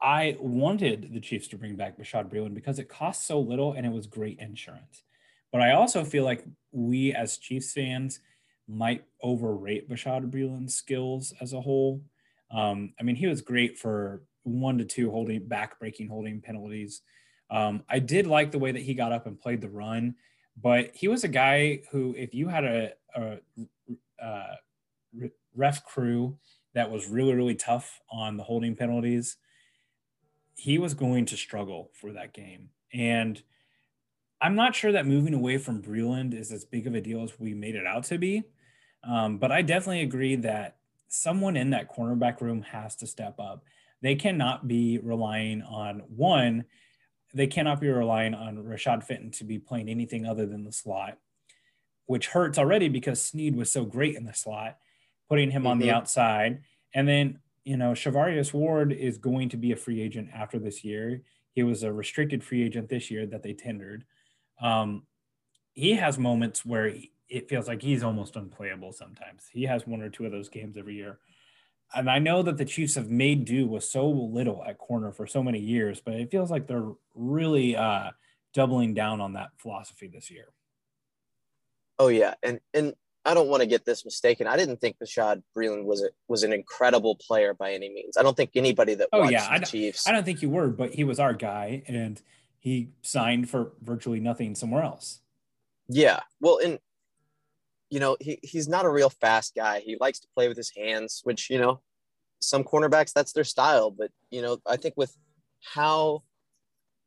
[0.00, 3.84] I wanted the Chiefs to bring back Bashaud Breeland because it cost so little and
[3.84, 5.02] it was great insurance.
[5.50, 8.20] But I also feel like we as Chiefs fans
[8.68, 12.02] might overrate Bashaud Breeland's skills as a whole.
[12.50, 17.02] Um, I mean, he was great for one to two holding back breaking holding penalties.
[17.50, 20.16] Um, I did like the way that he got up and played the run,
[20.60, 23.38] but he was a guy who, if you had a, a,
[24.20, 24.54] a uh,
[25.54, 26.38] ref crew
[26.74, 29.36] that was really, really tough on the holding penalties,
[30.54, 32.68] he was going to struggle for that game.
[32.92, 33.42] And
[34.40, 37.38] I'm not sure that moving away from Breeland is as big of a deal as
[37.38, 38.44] we made it out to be.
[39.08, 40.76] Um, but I definitely agree that
[41.08, 43.64] someone in that cornerback room has to step up.
[44.02, 46.66] They cannot be relying on one,
[47.34, 51.18] they cannot be relying on Rashad Fenton to be playing anything other than the slot,
[52.06, 54.78] which hurts already because Sneed was so great in the slot,
[55.28, 55.70] putting him mm-hmm.
[55.72, 55.96] on the mm-hmm.
[55.96, 56.62] outside.
[56.94, 60.84] And then, you know, Charvarius Ward is going to be a free agent after this
[60.84, 61.22] year.
[61.52, 64.04] He was a restricted free agent this year that they tendered.
[64.60, 65.02] Um,
[65.74, 69.44] he has moments where he, it feels like he's almost unplayable sometimes.
[69.52, 71.18] He has one or two of those games every year.
[71.94, 75.26] And I know that the Chiefs have made do with so little at corner for
[75.26, 78.10] so many years, but it feels like they're really uh,
[78.52, 80.46] doubling down on that philosophy this year.
[81.98, 84.46] Oh yeah, and and I don't want to get this mistaken.
[84.46, 88.16] I didn't think Bashaud Breeland was a, was an incredible player by any means.
[88.16, 90.06] I don't think anybody that oh yeah, I Chiefs.
[90.06, 92.20] I don't think you were, but he was our guy, and
[92.58, 95.20] he signed for virtually nothing somewhere else.
[95.88, 96.78] Yeah, well, and
[97.90, 99.80] you know, he, he's not a real fast guy.
[99.80, 101.80] He likes to play with his hands, which, you know,
[102.40, 103.90] some cornerbacks, that's their style.
[103.90, 105.16] But, you know, I think with
[105.74, 106.22] how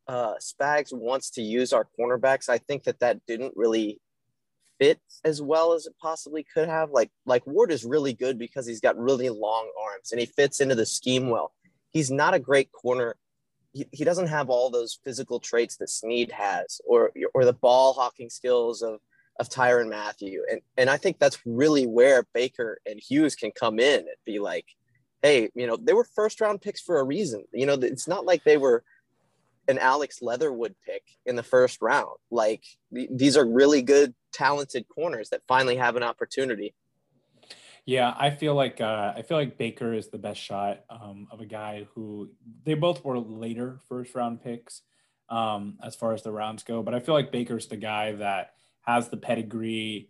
[0.08, 4.00] uh, Spags wants to use our cornerbacks, I think that that didn't really
[4.80, 6.90] fit as well as it possibly could have.
[6.90, 10.60] Like, like Ward is really good because he's got really long arms and he fits
[10.60, 11.54] into the scheme well.
[11.92, 13.16] he's not a great corner.
[13.74, 17.94] He, he doesn't have all those physical traits that Sneed has, or or the ball
[17.94, 19.00] hawking skills of
[19.40, 20.44] of Tyrann Mathieu.
[20.50, 24.40] And and I think that's really where Baker and Hughes can come in and be
[24.40, 24.66] like,
[25.22, 27.44] hey, you know, they were first round picks for a reason.
[27.54, 28.84] You know, it's not like they were
[29.68, 32.18] an Alex Leatherwood pick in the first round.
[32.30, 36.74] Like these are really good, talented corners that finally have an opportunity.
[37.86, 41.42] Yeah, I feel like uh, I feel like Baker is the best shot um, of
[41.42, 42.30] a guy who
[42.64, 44.84] they both were later first round picks
[45.30, 48.54] um, as far as the rounds go, but I feel like Baker's the guy that
[48.82, 50.10] has the pedigree.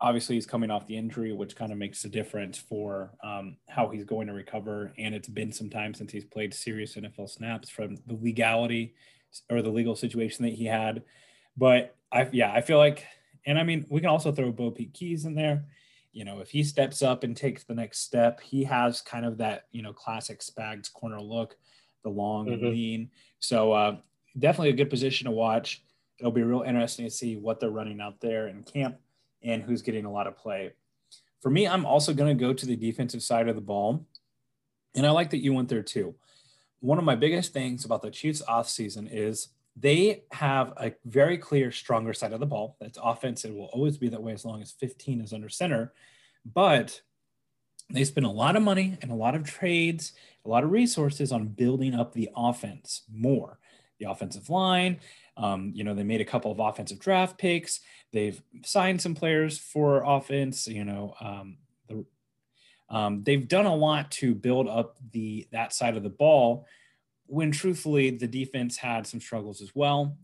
[0.00, 3.88] Obviously, he's coming off the injury, which kind of makes a difference for um, how
[3.88, 4.92] he's going to recover.
[4.98, 8.94] And it's been some time since he's played serious NFL snaps from the legality
[9.50, 11.02] or the legal situation that he had.
[11.56, 13.06] But I, yeah, I feel like,
[13.46, 15.64] and I mean, we can also throw BoPete Keyes in there.
[16.12, 19.38] You know, if he steps up and takes the next step, he has kind of
[19.38, 21.56] that, you know, classic Spags corner look,
[22.02, 22.66] the long mm-hmm.
[22.66, 23.10] lean.
[23.38, 23.96] So uh,
[24.38, 25.82] definitely a good position to watch
[26.22, 28.96] it'll be real interesting to see what they're running out there in camp
[29.42, 30.70] and who's getting a lot of play.
[31.40, 34.06] For me, I'm also going to go to the defensive side of the ball.
[34.94, 36.14] And I like that you went there too.
[36.78, 41.72] One of my biggest things about the Chiefs offseason is they have a very clear,
[41.72, 42.76] stronger side of the ball.
[42.80, 43.44] That's offense.
[43.44, 45.92] It will always be that way as long as 15 is under center.
[46.44, 47.00] But
[47.90, 50.12] they spend a lot of money and a lot of trades,
[50.44, 53.58] a lot of resources on building up the offense more.
[54.02, 54.98] The offensive line,
[55.36, 57.78] um, you know, they made a couple of offensive draft picks.
[58.12, 60.66] They've signed some players for offense.
[60.66, 62.04] You know, um, the,
[62.90, 66.66] um, they've done a lot to build up the that side of the ball.
[67.26, 70.16] When truthfully, the defense had some struggles as well.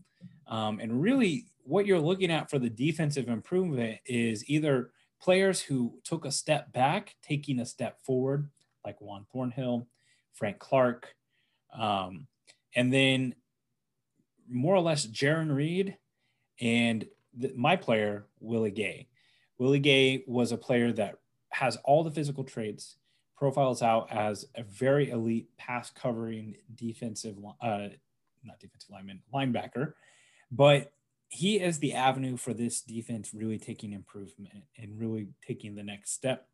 [0.45, 5.93] Um, and really, what you're looking at for the defensive improvement is either players who
[6.03, 8.49] took a step back, taking a step forward,
[8.83, 9.87] like Juan Thornhill,
[10.33, 11.15] Frank Clark,
[11.73, 12.27] um,
[12.75, 13.35] and then
[14.49, 15.97] more or less Jarran Reed
[16.59, 19.07] and the, my player, Willie Gay.
[19.57, 21.15] Willie Gay was a player that
[21.51, 22.97] has all the physical traits,
[23.35, 27.87] profiles out as a very elite pass covering defensive, uh,
[28.43, 29.93] not defensive lineman, linebacker,
[30.51, 30.91] but
[31.29, 36.11] he is the avenue for this defense really taking improvement and really taking the next
[36.11, 36.47] step.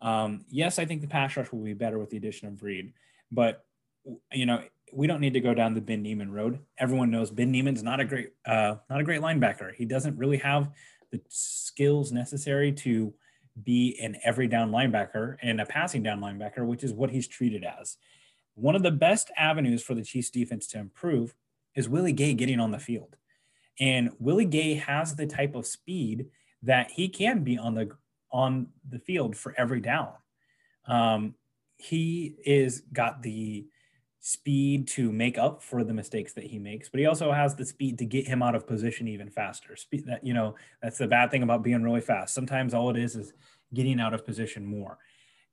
[0.00, 2.92] Um, yes, I think the pass rush will be better with the addition of Reed,
[3.30, 3.64] but
[4.32, 4.62] you know,
[4.92, 6.58] we don't need to go down the Ben Niemann road.
[6.78, 9.74] Everyone knows Ben Niemann's not a great, uh, not a great linebacker.
[9.74, 10.70] He doesn't really have
[11.10, 13.14] the skills necessary to
[13.62, 17.64] be an every down linebacker and a passing down linebacker, which is what he's treated
[17.64, 17.96] as.
[18.54, 21.34] One of the best avenues for the Chiefs defense to improve
[21.74, 23.16] is Willie Gay getting on the field.
[23.80, 26.26] And Willie Gay has the type of speed
[26.62, 27.90] that he can be on the
[28.30, 30.10] on the field for every down.
[30.86, 31.34] Um,
[31.76, 33.66] he is got the
[34.28, 37.64] speed to make up for the mistakes that he makes, but he also has the
[37.64, 39.74] speed to get him out of position even faster.
[39.74, 42.34] Speed that you know that's the bad thing about being really fast.
[42.34, 43.32] Sometimes all it is is
[43.72, 44.98] getting out of position more.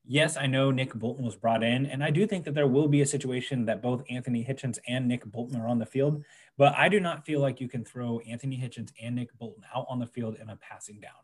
[0.03, 2.89] Yes, I know Nick Bolton was brought in, and I do think that there will
[2.89, 6.25] be a situation that both Anthony Hitchens and Nick Bolton are on the field.
[6.57, 9.85] But I do not feel like you can throw Anthony Hitchens and Nick Bolton out
[9.87, 11.23] on the field in a passing down.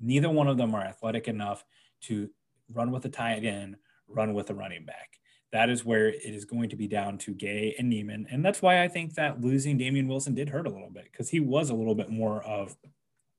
[0.00, 1.64] Neither one of them are athletic enough
[2.02, 2.28] to
[2.72, 3.76] run with a tight end,
[4.08, 5.18] run with a running back
[5.52, 8.26] that is where it is going to be down to Gay and Niemann.
[8.30, 11.30] And that's why I think that losing Damien Wilson did hurt a little bit because
[11.30, 12.76] he was a little bit more of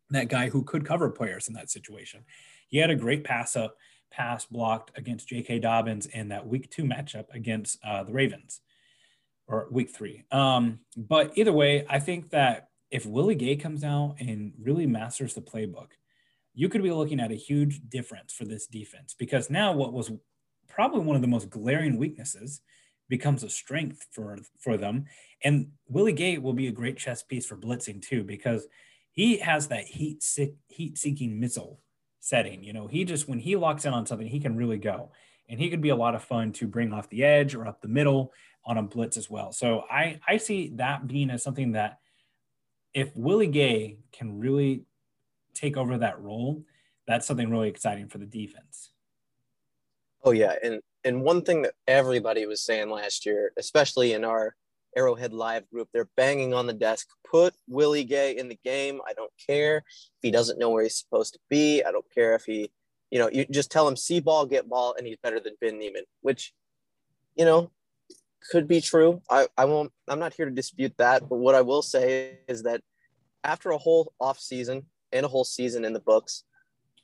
[0.10, 2.24] that guy who could cover players in that situation.
[2.68, 3.76] He had a great pass up,
[4.12, 5.60] pass blocked against J.K.
[5.60, 8.62] Dobbins in that week two matchup against uh, the Ravens
[9.48, 10.24] or week three.
[10.32, 15.36] Um, but either way, I think that if Willie Gay comes out and really masters
[15.36, 15.90] the playbook,
[16.56, 20.12] you could be looking at a huge difference for this defense because now what was
[20.80, 22.62] probably one of the most glaring weaknesses
[23.10, 25.04] becomes a strength for for them.
[25.44, 28.66] And Willie Gay will be a great chess piece for blitzing too, because
[29.12, 31.82] he has that heat sick, heat seeking missile
[32.22, 32.64] setting.
[32.64, 35.12] You know, he just when he locks in on something, he can really go,
[35.50, 37.82] and he could be a lot of fun to bring off the edge or up
[37.82, 38.32] the middle
[38.64, 39.52] on a blitz as well.
[39.52, 42.00] So I I see that being as something that
[42.94, 44.86] if Willie Gay can really
[45.54, 46.64] take over that role,
[47.06, 48.92] that's something really exciting for the defense.
[50.24, 54.56] Oh yeah, and and one thing that everybody was saying last year, especially in our
[54.96, 57.08] Arrowhead Live group, they're banging on the desk.
[57.30, 59.00] Put Willie Gay in the game.
[59.08, 59.84] I don't care if
[60.22, 61.84] he doesn't know where he's supposed to be.
[61.84, 62.72] I don't care if he,
[63.12, 65.80] you know, you just tell him see ball, get ball, and he's better than Ben
[65.80, 66.54] Niemann, which,
[67.36, 67.72] you know,
[68.52, 69.22] could be true.
[69.30, 69.92] I, I won't.
[70.08, 71.30] I'm not here to dispute that.
[71.30, 72.82] But what I will say is that
[73.44, 76.44] after a whole off season and a whole season in the books,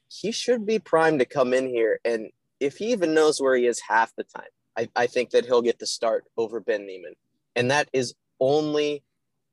[0.07, 2.29] he should be primed to come in here and
[2.65, 5.61] if he even knows where he is half the time, I, I think that he'll
[5.61, 7.13] get the start over Ben Niemann.
[7.55, 9.03] And that is only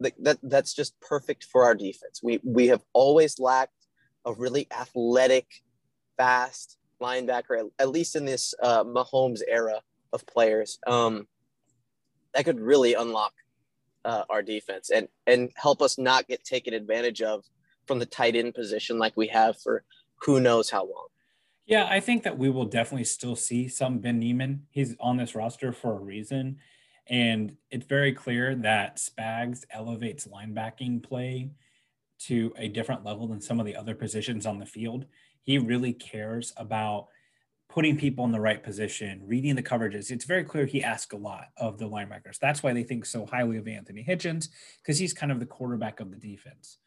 [0.01, 2.21] that that's just perfect for our defense.
[2.23, 3.87] We we have always lacked
[4.25, 5.47] a really athletic,
[6.17, 9.81] fast linebacker, at least in this uh, Mahomes era
[10.13, 10.79] of players.
[10.87, 11.29] Um,
[12.35, 13.35] that could really unlock
[14.05, 17.45] uh, our defense and and help us not get taken advantage of
[17.87, 19.85] from the tight end position like we have for
[20.23, 21.09] who knows how long.
[21.67, 24.67] Yeah, I think that we will definitely still see some Ben Niemann.
[24.71, 26.59] He's on this roster for a reason.
[27.09, 31.51] And it's very clear that Spags elevates linebacking play
[32.21, 35.07] to a different level than some of the other positions on the field.
[35.43, 37.09] He really cares about
[37.69, 40.11] putting people in the right position, reading the coverages.
[40.11, 42.39] It's very clear he asks a lot of the linebackers.
[42.39, 44.49] That's why they think so highly of Anthony Hitchens,
[44.79, 46.79] because he's kind of the quarterback of the defense.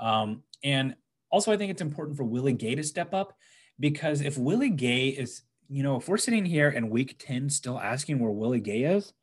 [0.00, 0.96] Um, and
[1.30, 3.36] also, I think it's important for Willie Gay to step up
[3.80, 7.80] because if Willie Gay is, you know, if we're sitting here in week 10 still
[7.80, 9.14] asking where Willie Gay is,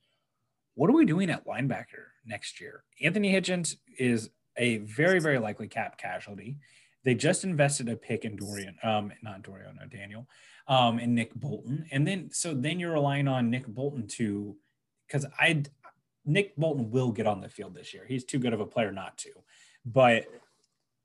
[0.73, 2.83] what are we doing at linebacker next year?
[3.01, 6.57] Anthony Hitchens is a very, very likely cap casualty.
[7.03, 10.27] They just invested a pick in Dorian, um, not Dorian, no Daniel,
[10.67, 11.85] um, and Nick Bolton.
[11.91, 14.57] And then, so then you're relying on Nick Bolton to,
[15.07, 15.63] because I,
[16.25, 18.05] Nick Bolton will get on the field this year.
[18.07, 19.29] He's too good of a player not to.
[19.85, 20.25] But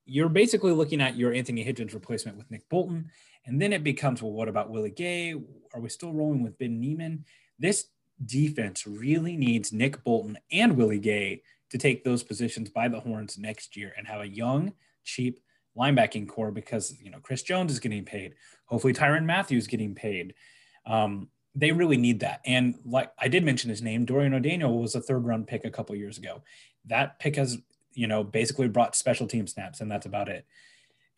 [0.04, 3.10] you're basically looking at your Anthony Hitchens replacement with Nick Bolton.
[3.44, 5.34] And then it becomes, well, what about Willie Gay?
[5.74, 7.24] Are we still rolling with Ben Niemann?
[7.58, 7.86] This
[8.24, 13.38] defense really needs Nick Bolton and Willie Gay to take those positions by the horns
[13.38, 14.72] next year and have a young,
[15.04, 15.40] cheap
[15.76, 18.34] linebacking core because you know Chris Jones is getting paid.
[18.66, 20.34] Hopefully Tyrann Mathieu's getting paid.
[20.86, 22.40] Um, they really need that.
[22.46, 25.70] And like I did mention his name, Dorian O'Daniel was a third round pick a
[25.70, 26.42] couple years ago.
[26.86, 27.58] That pick has
[27.94, 30.46] you know basically brought special team snaps, and that's about it.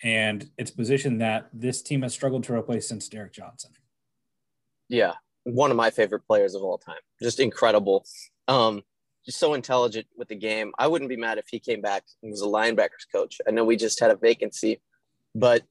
[0.05, 3.73] And it's position that this team has struggled to replace since Derrick Johnson.
[4.89, 7.01] Yeah, one of my favorite players of all time.
[7.23, 8.05] Just incredible.
[8.47, 8.83] Um,
[9.25, 10.73] just so intelligent with the game.
[10.79, 13.41] I wouldn't be mad if he came back and was a linebackers coach.
[13.49, 14.83] I know we just had a vacancy,
[15.35, 15.63] but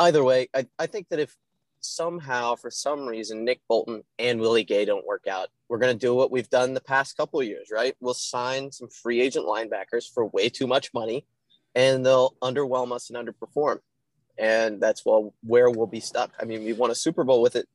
[0.00, 1.36] either way, I, I think that if
[1.80, 6.06] somehow, for some reason, Nick Bolton and Willie Gay don't work out, we're going to
[6.06, 7.94] do what we've done the past couple of years, right?
[8.00, 11.24] We'll sign some free agent linebackers for way too much money
[11.74, 13.78] and they'll underwhelm us and underperform.
[14.38, 16.32] And that's well where we'll be stuck.
[16.40, 17.68] I mean, we won a Super Bowl with it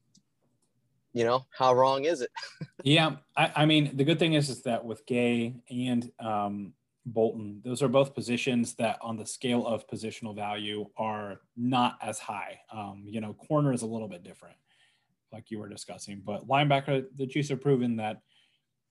[1.18, 2.30] you know, how wrong is it?
[2.84, 6.74] yeah, I, I, mean, the good thing is is that with Gay and um,
[7.08, 12.20] Bolton, those are both positions that, on the scale of positional value, are not as
[12.20, 12.60] high.
[12.72, 14.58] Um, you know, corner is a little bit different,
[15.32, 18.22] like you were discussing, but linebacker, the Chiefs have proven that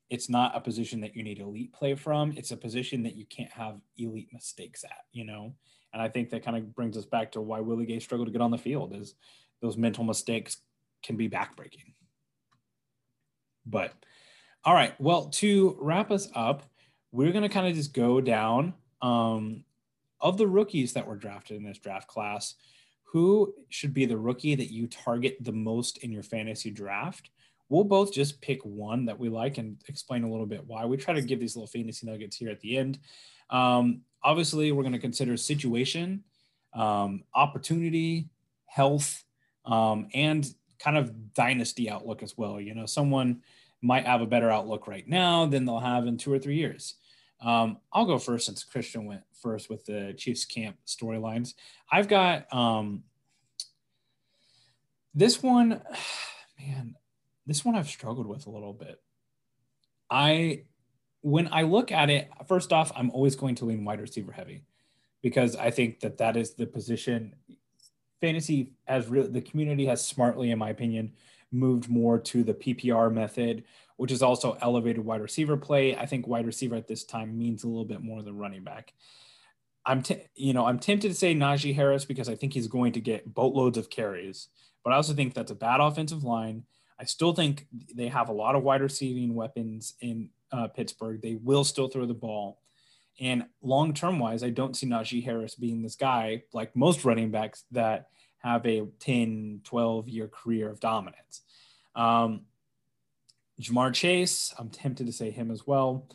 [0.08, 2.32] it's not a position that you need elite play from.
[2.36, 5.04] It's a position that you can't have elite mistakes at.
[5.12, 5.54] You know,
[5.92, 8.32] and I think that kind of brings us back to why Willie Gay struggled to
[8.32, 9.14] get on the field is
[9.60, 10.58] those mental mistakes
[11.02, 11.94] can be backbreaking.
[13.64, 13.92] But
[14.64, 16.64] all right, well, to wrap us up,
[17.12, 19.64] we're going to kind of just go down um,
[20.20, 22.54] of the rookies that were drafted in this draft class.
[23.04, 27.30] Who should be the rookie that you target the most in your fantasy draft?
[27.68, 30.84] We'll both just pick one that we like and explain a little bit why.
[30.84, 32.98] We try to give these little fantasy nuggets here at the end.
[33.50, 36.22] Um, obviously, we're going to consider situation,
[36.74, 38.28] um, opportunity,
[38.66, 39.24] health,
[39.64, 40.48] um, and
[40.78, 42.60] kind of dynasty outlook as well.
[42.60, 43.42] You know, someone
[43.82, 46.94] might have a better outlook right now than they'll have in two or three years.
[47.40, 51.54] Um, I'll go first since Christian went first with the Chiefs camp storylines.
[51.90, 53.02] I've got um,
[55.14, 55.80] this one,
[56.60, 56.94] man,
[57.46, 59.00] this one I've struggled with a little bit.
[60.10, 60.64] I,
[61.22, 64.62] when I look at it, first off, I'm always going to lean wide receiver heavy
[65.22, 67.34] because I think that that is the position
[68.20, 71.12] fantasy has really the community has smartly, in my opinion,
[71.52, 73.64] moved more to the PPR method,
[73.96, 75.96] which is also elevated wide receiver play.
[75.96, 78.92] I think wide receiver at this time means a little bit more than running back.
[79.84, 82.92] I'm, t- you know, I'm tempted to say Najee Harris because I think he's going
[82.92, 84.48] to get boatloads of carries,
[84.82, 86.64] but I also think that's a bad offensive line.
[86.98, 91.20] I still think they have a lot of wide receiving weapons in uh, Pittsburgh.
[91.20, 92.60] They will still throw the ball.
[93.20, 97.30] And long term wise, I don't see Najee Harris being this guy like most running
[97.30, 101.42] backs that have a 10, 12 year career of dominance.
[101.94, 102.42] Um,
[103.60, 106.06] Ja'Marr Chase, I'm tempted to say him as well,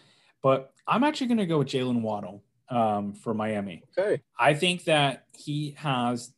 [0.44, 3.84] but I'm actually going to go with Jaylen Waddle um, for Miami.
[3.98, 4.22] Okay.
[4.40, 6.34] I think that he has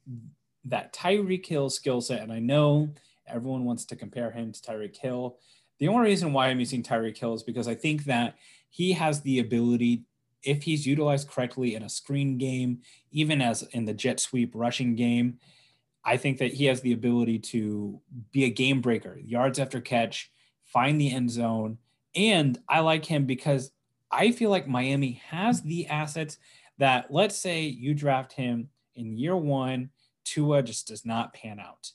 [0.65, 2.89] that Tyreek Hill skill set, and I know
[3.27, 5.37] everyone wants to compare him to Tyreek Hill.
[5.79, 8.35] The only reason why I'm using Tyreek Hill is because I think that
[8.69, 10.03] he has the ability
[10.43, 14.95] if he's utilized correctly in a screen game, even as in the jet sweep rushing
[14.95, 15.39] game,
[16.05, 18.01] I think that he has the ability to
[18.31, 20.31] be a game breaker, yards after catch,
[20.65, 21.77] find the end zone.
[22.13, 23.71] And I like him because
[24.11, 26.37] I feel like Miami has the assets
[26.77, 29.89] that, let's say you draft him in year one,
[30.25, 31.91] Tua just does not pan out.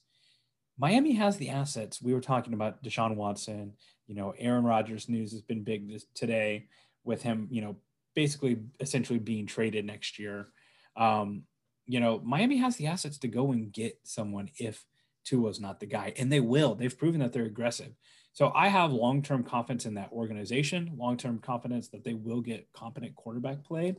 [0.78, 2.00] Miami has the assets.
[2.00, 3.72] We were talking about Deshaun Watson.
[4.06, 6.68] You know, Aaron Rodgers news has been big this, today
[7.04, 7.76] with him, you know,
[8.14, 10.48] basically essentially being traded next year.
[10.96, 11.42] Um,
[11.86, 14.84] you know, Miami has the assets to go and get someone if
[15.24, 16.74] Tua's not the guy, and they will.
[16.74, 17.92] They've proven that they're aggressive.
[18.32, 22.40] So I have long term confidence in that organization, long term confidence that they will
[22.40, 23.96] get competent quarterback play.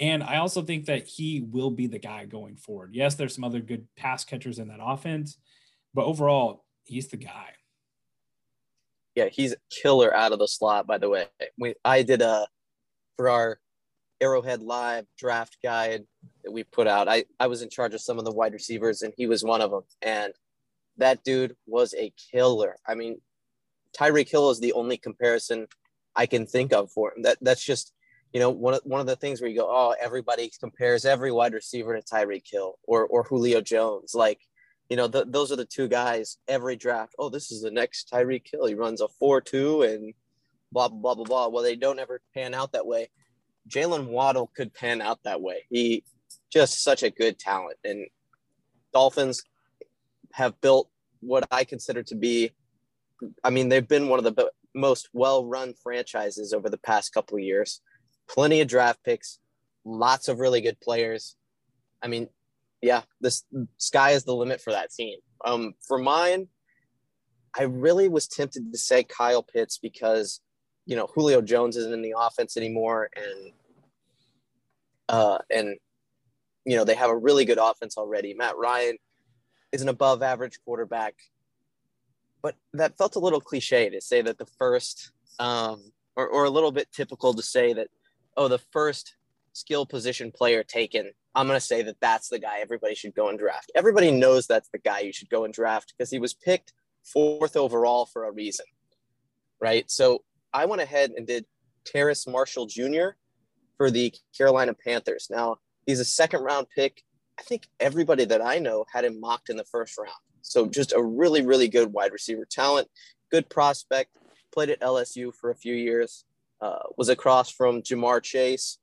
[0.00, 2.90] And I also think that he will be the guy going forward.
[2.92, 5.38] Yes, there's some other good pass catchers in that offense,
[5.98, 7.48] but overall, he's the guy.
[9.16, 11.26] Yeah, he's a killer out of the slot, by the way.
[11.58, 12.46] We, I did a,
[13.16, 13.58] for our
[14.20, 16.04] Arrowhead Live draft guide
[16.44, 19.02] that we put out, I, I was in charge of some of the wide receivers,
[19.02, 19.82] and he was one of them.
[20.00, 20.34] And
[20.98, 22.76] that dude was a killer.
[22.86, 23.20] I mean,
[23.98, 25.66] Tyreek Hill is the only comparison
[26.14, 27.22] I can think of for him.
[27.22, 27.92] That that's just
[28.32, 31.32] you know one of one of the things where you go, oh, everybody compares every
[31.32, 34.14] wide receiver to Tyreek Hill or or Julio Jones.
[34.14, 34.38] Like,
[34.88, 37.14] you know, those are the two guys every draft.
[37.18, 38.66] Oh, this is the next Tyreek Hill.
[38.66, 40.14] He runs a four-two and
[40.72, 41.48] blah blah blah blah.
[41.48, 43.10] Well, they don't ever pan out that way.
[43.68, 45.64] Jaylen Waddle could pan out that way.
[45.68, 46.04] He
[46.50, 48.06] just such a good talent, and
[48.92, 49.42] Dolphins
[50.32, 50.88] have built
[51.20, 52.52] what I consider to be
[53.42, 57.42] I mean, they've been one of the most well-run franchises over the past couple of
[57.42, 57.80] years.
[58.28, 59.38] Plenty of draft picks,
[59.84, 61.36] lots of really good players.
[62.02, 62.28] I mean,
[62.82, 63.36] yeah, the
[63.76, 65.18] sky is the limit for that team.
[65.44, 66.48] Um, for mine,
[67.58, 70.40] I really was tempted to say Kyle Pitts because
[70.86, 73.52] you know Julio Jones isn't in the offense anymore, and
[75.08, 75.76] uh, and
[76.64, 78.34] you know they have a really good offense already.
[78.34, 78.96] Matt Ryan
[79.72, 81.14] is an above average quarterback
[82.42, 86.50] but that felt a little cliche to say that the first, um, or, or a
[86.50, 87.88] little bit typical to say that,
[88.36, 89.16] oh, the first
[89.58, 93.28] skill position player taken, I'm going to say that that's the guy everybody should go
[93.28, 93.70] and draft.
[93.74, 96.72] Everybody knows that's the guy you should go and draft because he was picked
[97.04, 98.66] fourth overall for a reason,
[99.60, 99.90] right?
[99.90, 101.44] So I went ahead and did
[101.84, 103.10] Terrace Marshall Jr.
[103.76, 105.28] for the Carolina Panthers.
[105.30, 105.56] Now,
[105.86, 107.02] he's a second round pick.
[107.38, 110.10] I think everybody that I know had him mocked in the first round.
[110.42, 112.88] So just a really, really good wide receiver talent,
[113.30, 114.10] good prospect.
[114.52, 116.24] Played at LSU for a few years.
[116.60, 118.78] Uh, was across from Ja'Marr Chase.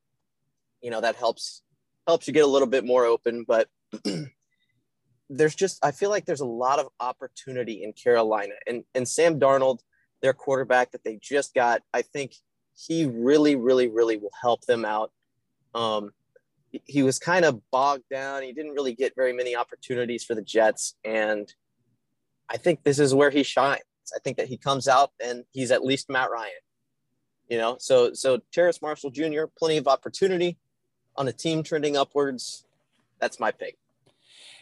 [0.85, 1.63] You know that helps
[2.05, 3.67] helps you get a little bit more open, but
[5.31, 9.39] there's just I feel like there's a lot of opportunity in Carolina and and Sam
[9.39, 9.79] Darnold,
[10.21, 11.81] their quarterback that they just got.
[11.91, 12.35] I think
[12.77, 15.11] he really, really, really will help them out.
[15.73, 16.11] Um,
[16.83, 18.43] he was kind of bogged down.
[18.43, 20.93] He didn't really get very many opportunities for the Jets.
[21.03, 21.51] And
[22.47, 23.81] I think this is where he shines.
[24.15, 26.51] I think that he comes out and he's at least Matt Ryan.
[27.49, 30.59] You know, so so Terrace Marshall Jr., plenty of opportunity
[31.17, 32.65] on a team trending upwards.
[33.19, 33.77] That's my pick.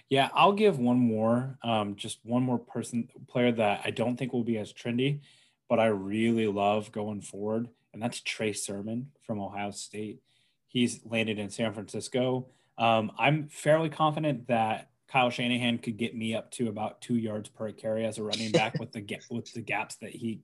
[0.10, 4.34] Yeah, I'll give one more, um, just one more person player that I don't think
[4.34, 5.22] will be as trendy,
[5.70, 10.20] but I really love going forward, and that's Trey Sermon from Ohio State.
[10.68, 12.47] He's landed in San Francisco.
[12.78, 17.49] Um, I'm fairly confident that Kyle Shanahan could get me up to about two yards
[17.49, 20.41] per carry as a running back with the with the gaps that he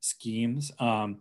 [0.00, 0.70] schemes.
[0.78, 1.20] Um,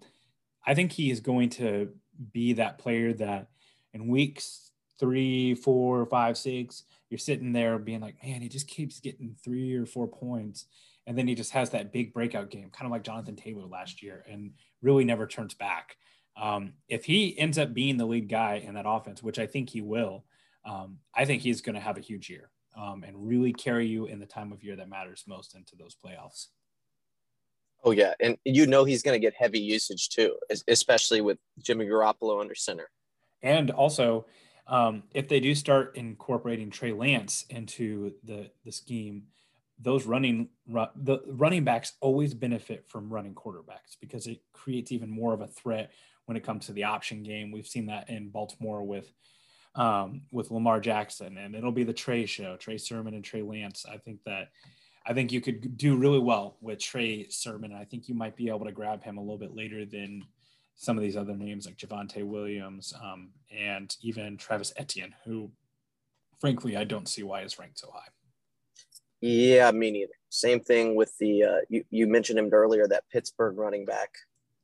[0.66, 1.90] I think he is going to
[2.32, 3.48] be that player that
[3.94, 4.70] in weeks
[5.00, 9.74] three, four, five, six, you're sitting there being like, man, he just keeps getting three
[9.76, 10.66] or four points.
[11.08, 14.04] And then he just has that big breakout game, kind of like Jonathan Taylor last
[14.04, 15.96] year, and really never turns back.
[16.38, 19.70] Um, if he ends up being the lead guy in that offense, which I think
[19.70, 20.26] he will,
[20.66, 24.06] um, I think he's going to have a huge year um, and really carry you
[24.06, 26.48] in the time of year that matters most into those playoffs.
[27.84, 30.38] Oh yeah, and you know he's going to get heavy usage too,
[30.68, 32.90] especially with Jimmy Garoppolo under center.
[33.42, 34.26] And also,
[34.68, 39.24] um, if they do start incorporating Trey Lance into the the scheme,
[39.80, 45.34] those running the running backs always benefit from running quarterbacks because it creates even more
[45.34, 45.92] of a threat
[46.26, 47.52] when it comes to the option game.
[47.52, 49.12] We've seen that in Baltimore with
[49.76, 53.86] um, with Lamar Jackson, and it'll be the Trey show, Trey Sermon and Trey Lance.
[53.90, 54.50] I think that
[55.06, 57.74] I think you could do really well with Trey Sermon.
[57.74, 60.26] I think you might be able to grab him a little bit later than
[60.80, 65.52] some of these other names like Javonte Williams um, and even Travis Etienne, who
[66.40, 68.08] frankly I don't see why is ranked so high.
[69.20, 70.14] Yeah, me neither.
[70.30, 74.10] Same thing with the uh, you, you mentioned him earlier that Pittsburgh running back,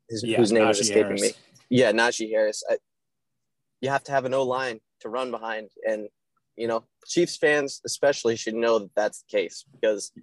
[0.10, 1.22] his, yeah, whose name Najee is escaping Harris.
[1.22, 1.30] me.
[1.70, 2.64] Yeah, Najee Harris.
[2.70, 2.78] I,
[3.82, 6.08] you have to have an O line to run behind, and
[6.56, 10.14] you know Chiefs fans especially should know that that's the case because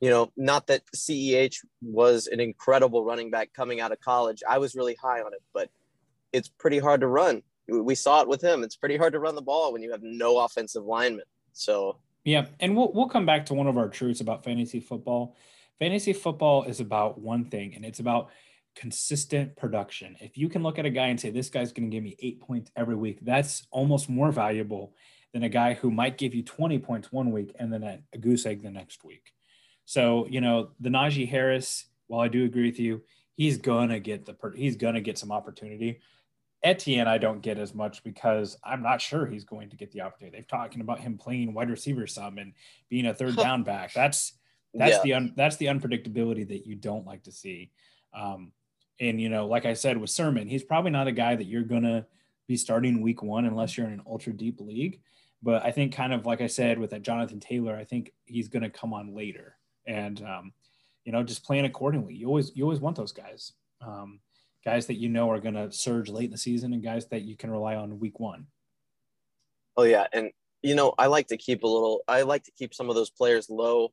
[0.00, 4.42] you know, not that CEH was an incredible running back coming out of college.
[4.48, 5.70] I was really high on it, but
[6.32, 7.42] it's pretty hard to run.
[7.68, 8.62] We saw it with him.
[8.62, 11.24] It's pretty hard to run the ball when you have no offensive lineman.
[11.52, 15.36] So yeah, and we'll we'll come back to one of our truths about fantasy football.
[15.78, 18.30] Fantasy football is about one thing, and it's about
[18.74, 20.16] consistent production.
[20.20, 22.16] If you can look at a guy and say this guy's going to give me
[22.20, 24.94] eight points every week, that's almost more valuable
[25.32, 28.46] than a guy who might give you 20 points one week and then a goose
[28.46, 29.32] egg the next week.
[29.86, 33.02] So, you know, the Najee Harris, while I do agree with you,
[33.36, 36.00] he's gonna get the he's gonna get some opportunity.
[36.62, 40.00] Etienne, I don't get as much because I'm not sure he's going to get the
[40.00, 40.36] opportunity.
[40.36, 42.52] They've talking about him playing wide receiver some and
[42.88, 43.92] being a third down back.
[43.92, 44.32] That's
[44.74, 45.02] that's yeah.
[45.02, 47.70] the un, that's the unpredictability that you don't like to see.
[48.12, 48.52] Um,
[48.98, 51.62] and you know, like I said with Sermon, he's probably not a guy that you're
[51.62, 52.06] gonna
[52.48, 55.00] be starting week one unless you're in an ultra deep league.
[55.42, 58.48] But I think, kind of like I said with that Jonathan Taylor, I think he's
[58.48, 59.56] gonna come on later,
[59.86, 60.52] and um,
[61.04, 62.14] you know, just plan accordingly.
[62.14, 64.20] You always you always want those guys, um,
[64.64, 67.36] guys that you know are gonna surge late in the season, and guys that you
[67.36, 68.46] can rely on week one.
[69.76, 70.30] Oh yeah, and
[70.62, 72.02] you know, I like to keep a little.
[72.08, 73.92] I like to keep some of those players low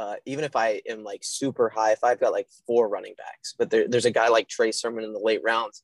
[0.00, 3.54] uh, even if I am like super high, if I've got like four running backs,
[3.58, 5.82] but there, there's a guy like Trey Sermon in the late rounds,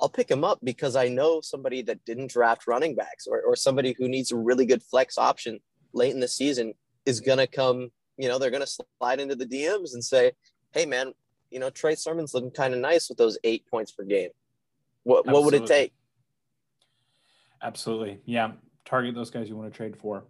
[0.00, 3.54] I'll pick him up because I know somebody that didn't draft running backs or, or
[3.54, 5.60] somebody who needs a really good flex option
[5.92, 6.72] late in the season
[7.04, 7.90] is going to come,
[8.20, 10.32] you know, they're going to slide into the DMs and say,
[10.72, 11.12] Hey man,
[11.50, 14.30] you know, Trey Sermon's looking kind of nice with those eight points per game.
[15.02, 15.92] What, what would it take?
[17.62, 18.20] Absolutely.
[18.24, 18.52] Yeah.
[18.84, 20.24] Target those guys you want to trade for.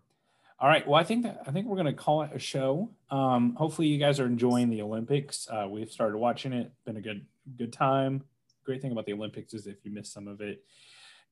[0.59, 0.87] All right.
[0.87, 2.91] Well, I think that I think we're going to call it a show.
[3.11, 5.49] Um, hopefully, you guys are enjoying the Olympics.
[5.51, 6.71] Uh, we've started watching it.
[6.85, 7.25] Been a good
[7.57, 8.25] good time.
[8.65, 10.63] Great thing about the Olympics is if you miss some of it,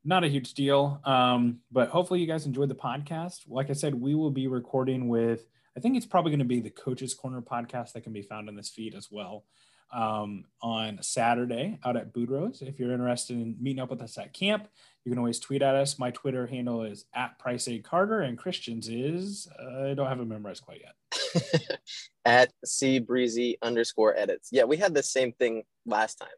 [0.03, 1.03] not a huge deal.
[1.05, 3.41] Um, but hopefully, you guys enjoyed the podcast.
[3.47, 5.47] Like I said, we will be recording with.
[5.77, 8.49] I think it's probably going to be the Coaches Corner podcast that can be found
[8.49, 9.45] in this feed as well
[9.93, 12.63] um, on Saturday out at Boudreaux's.
[12.63, 14.69] If you're interested in meeting up with us at camp,
[15.05, 15.99] you can always tweet at us.
[15.99, 20.21] My Twitter handle is at Price A Carter, and Christian's is uh, I don't have
[20.21, 21.79] it memorized quite yet.
[22.25, 24.51] at C Breezy underscore edits.
[24.53, 26.29] Yeah, we had the same thing last time.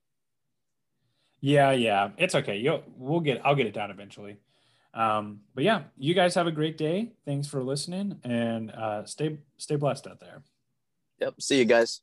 [1.40, 2.58] Yeah, yeah, it's okay.
[2.58, 4.36] You'll we'll get I'll get it down eventually.
[4.92, 7.12] Um, but yeah, you guys have a great day.
[7.24, 10.42] Thanks for listening, and uh, stay stay blessed out there.
[11.20, 11.40] Yep.
[11.40, 12.00] See you guys.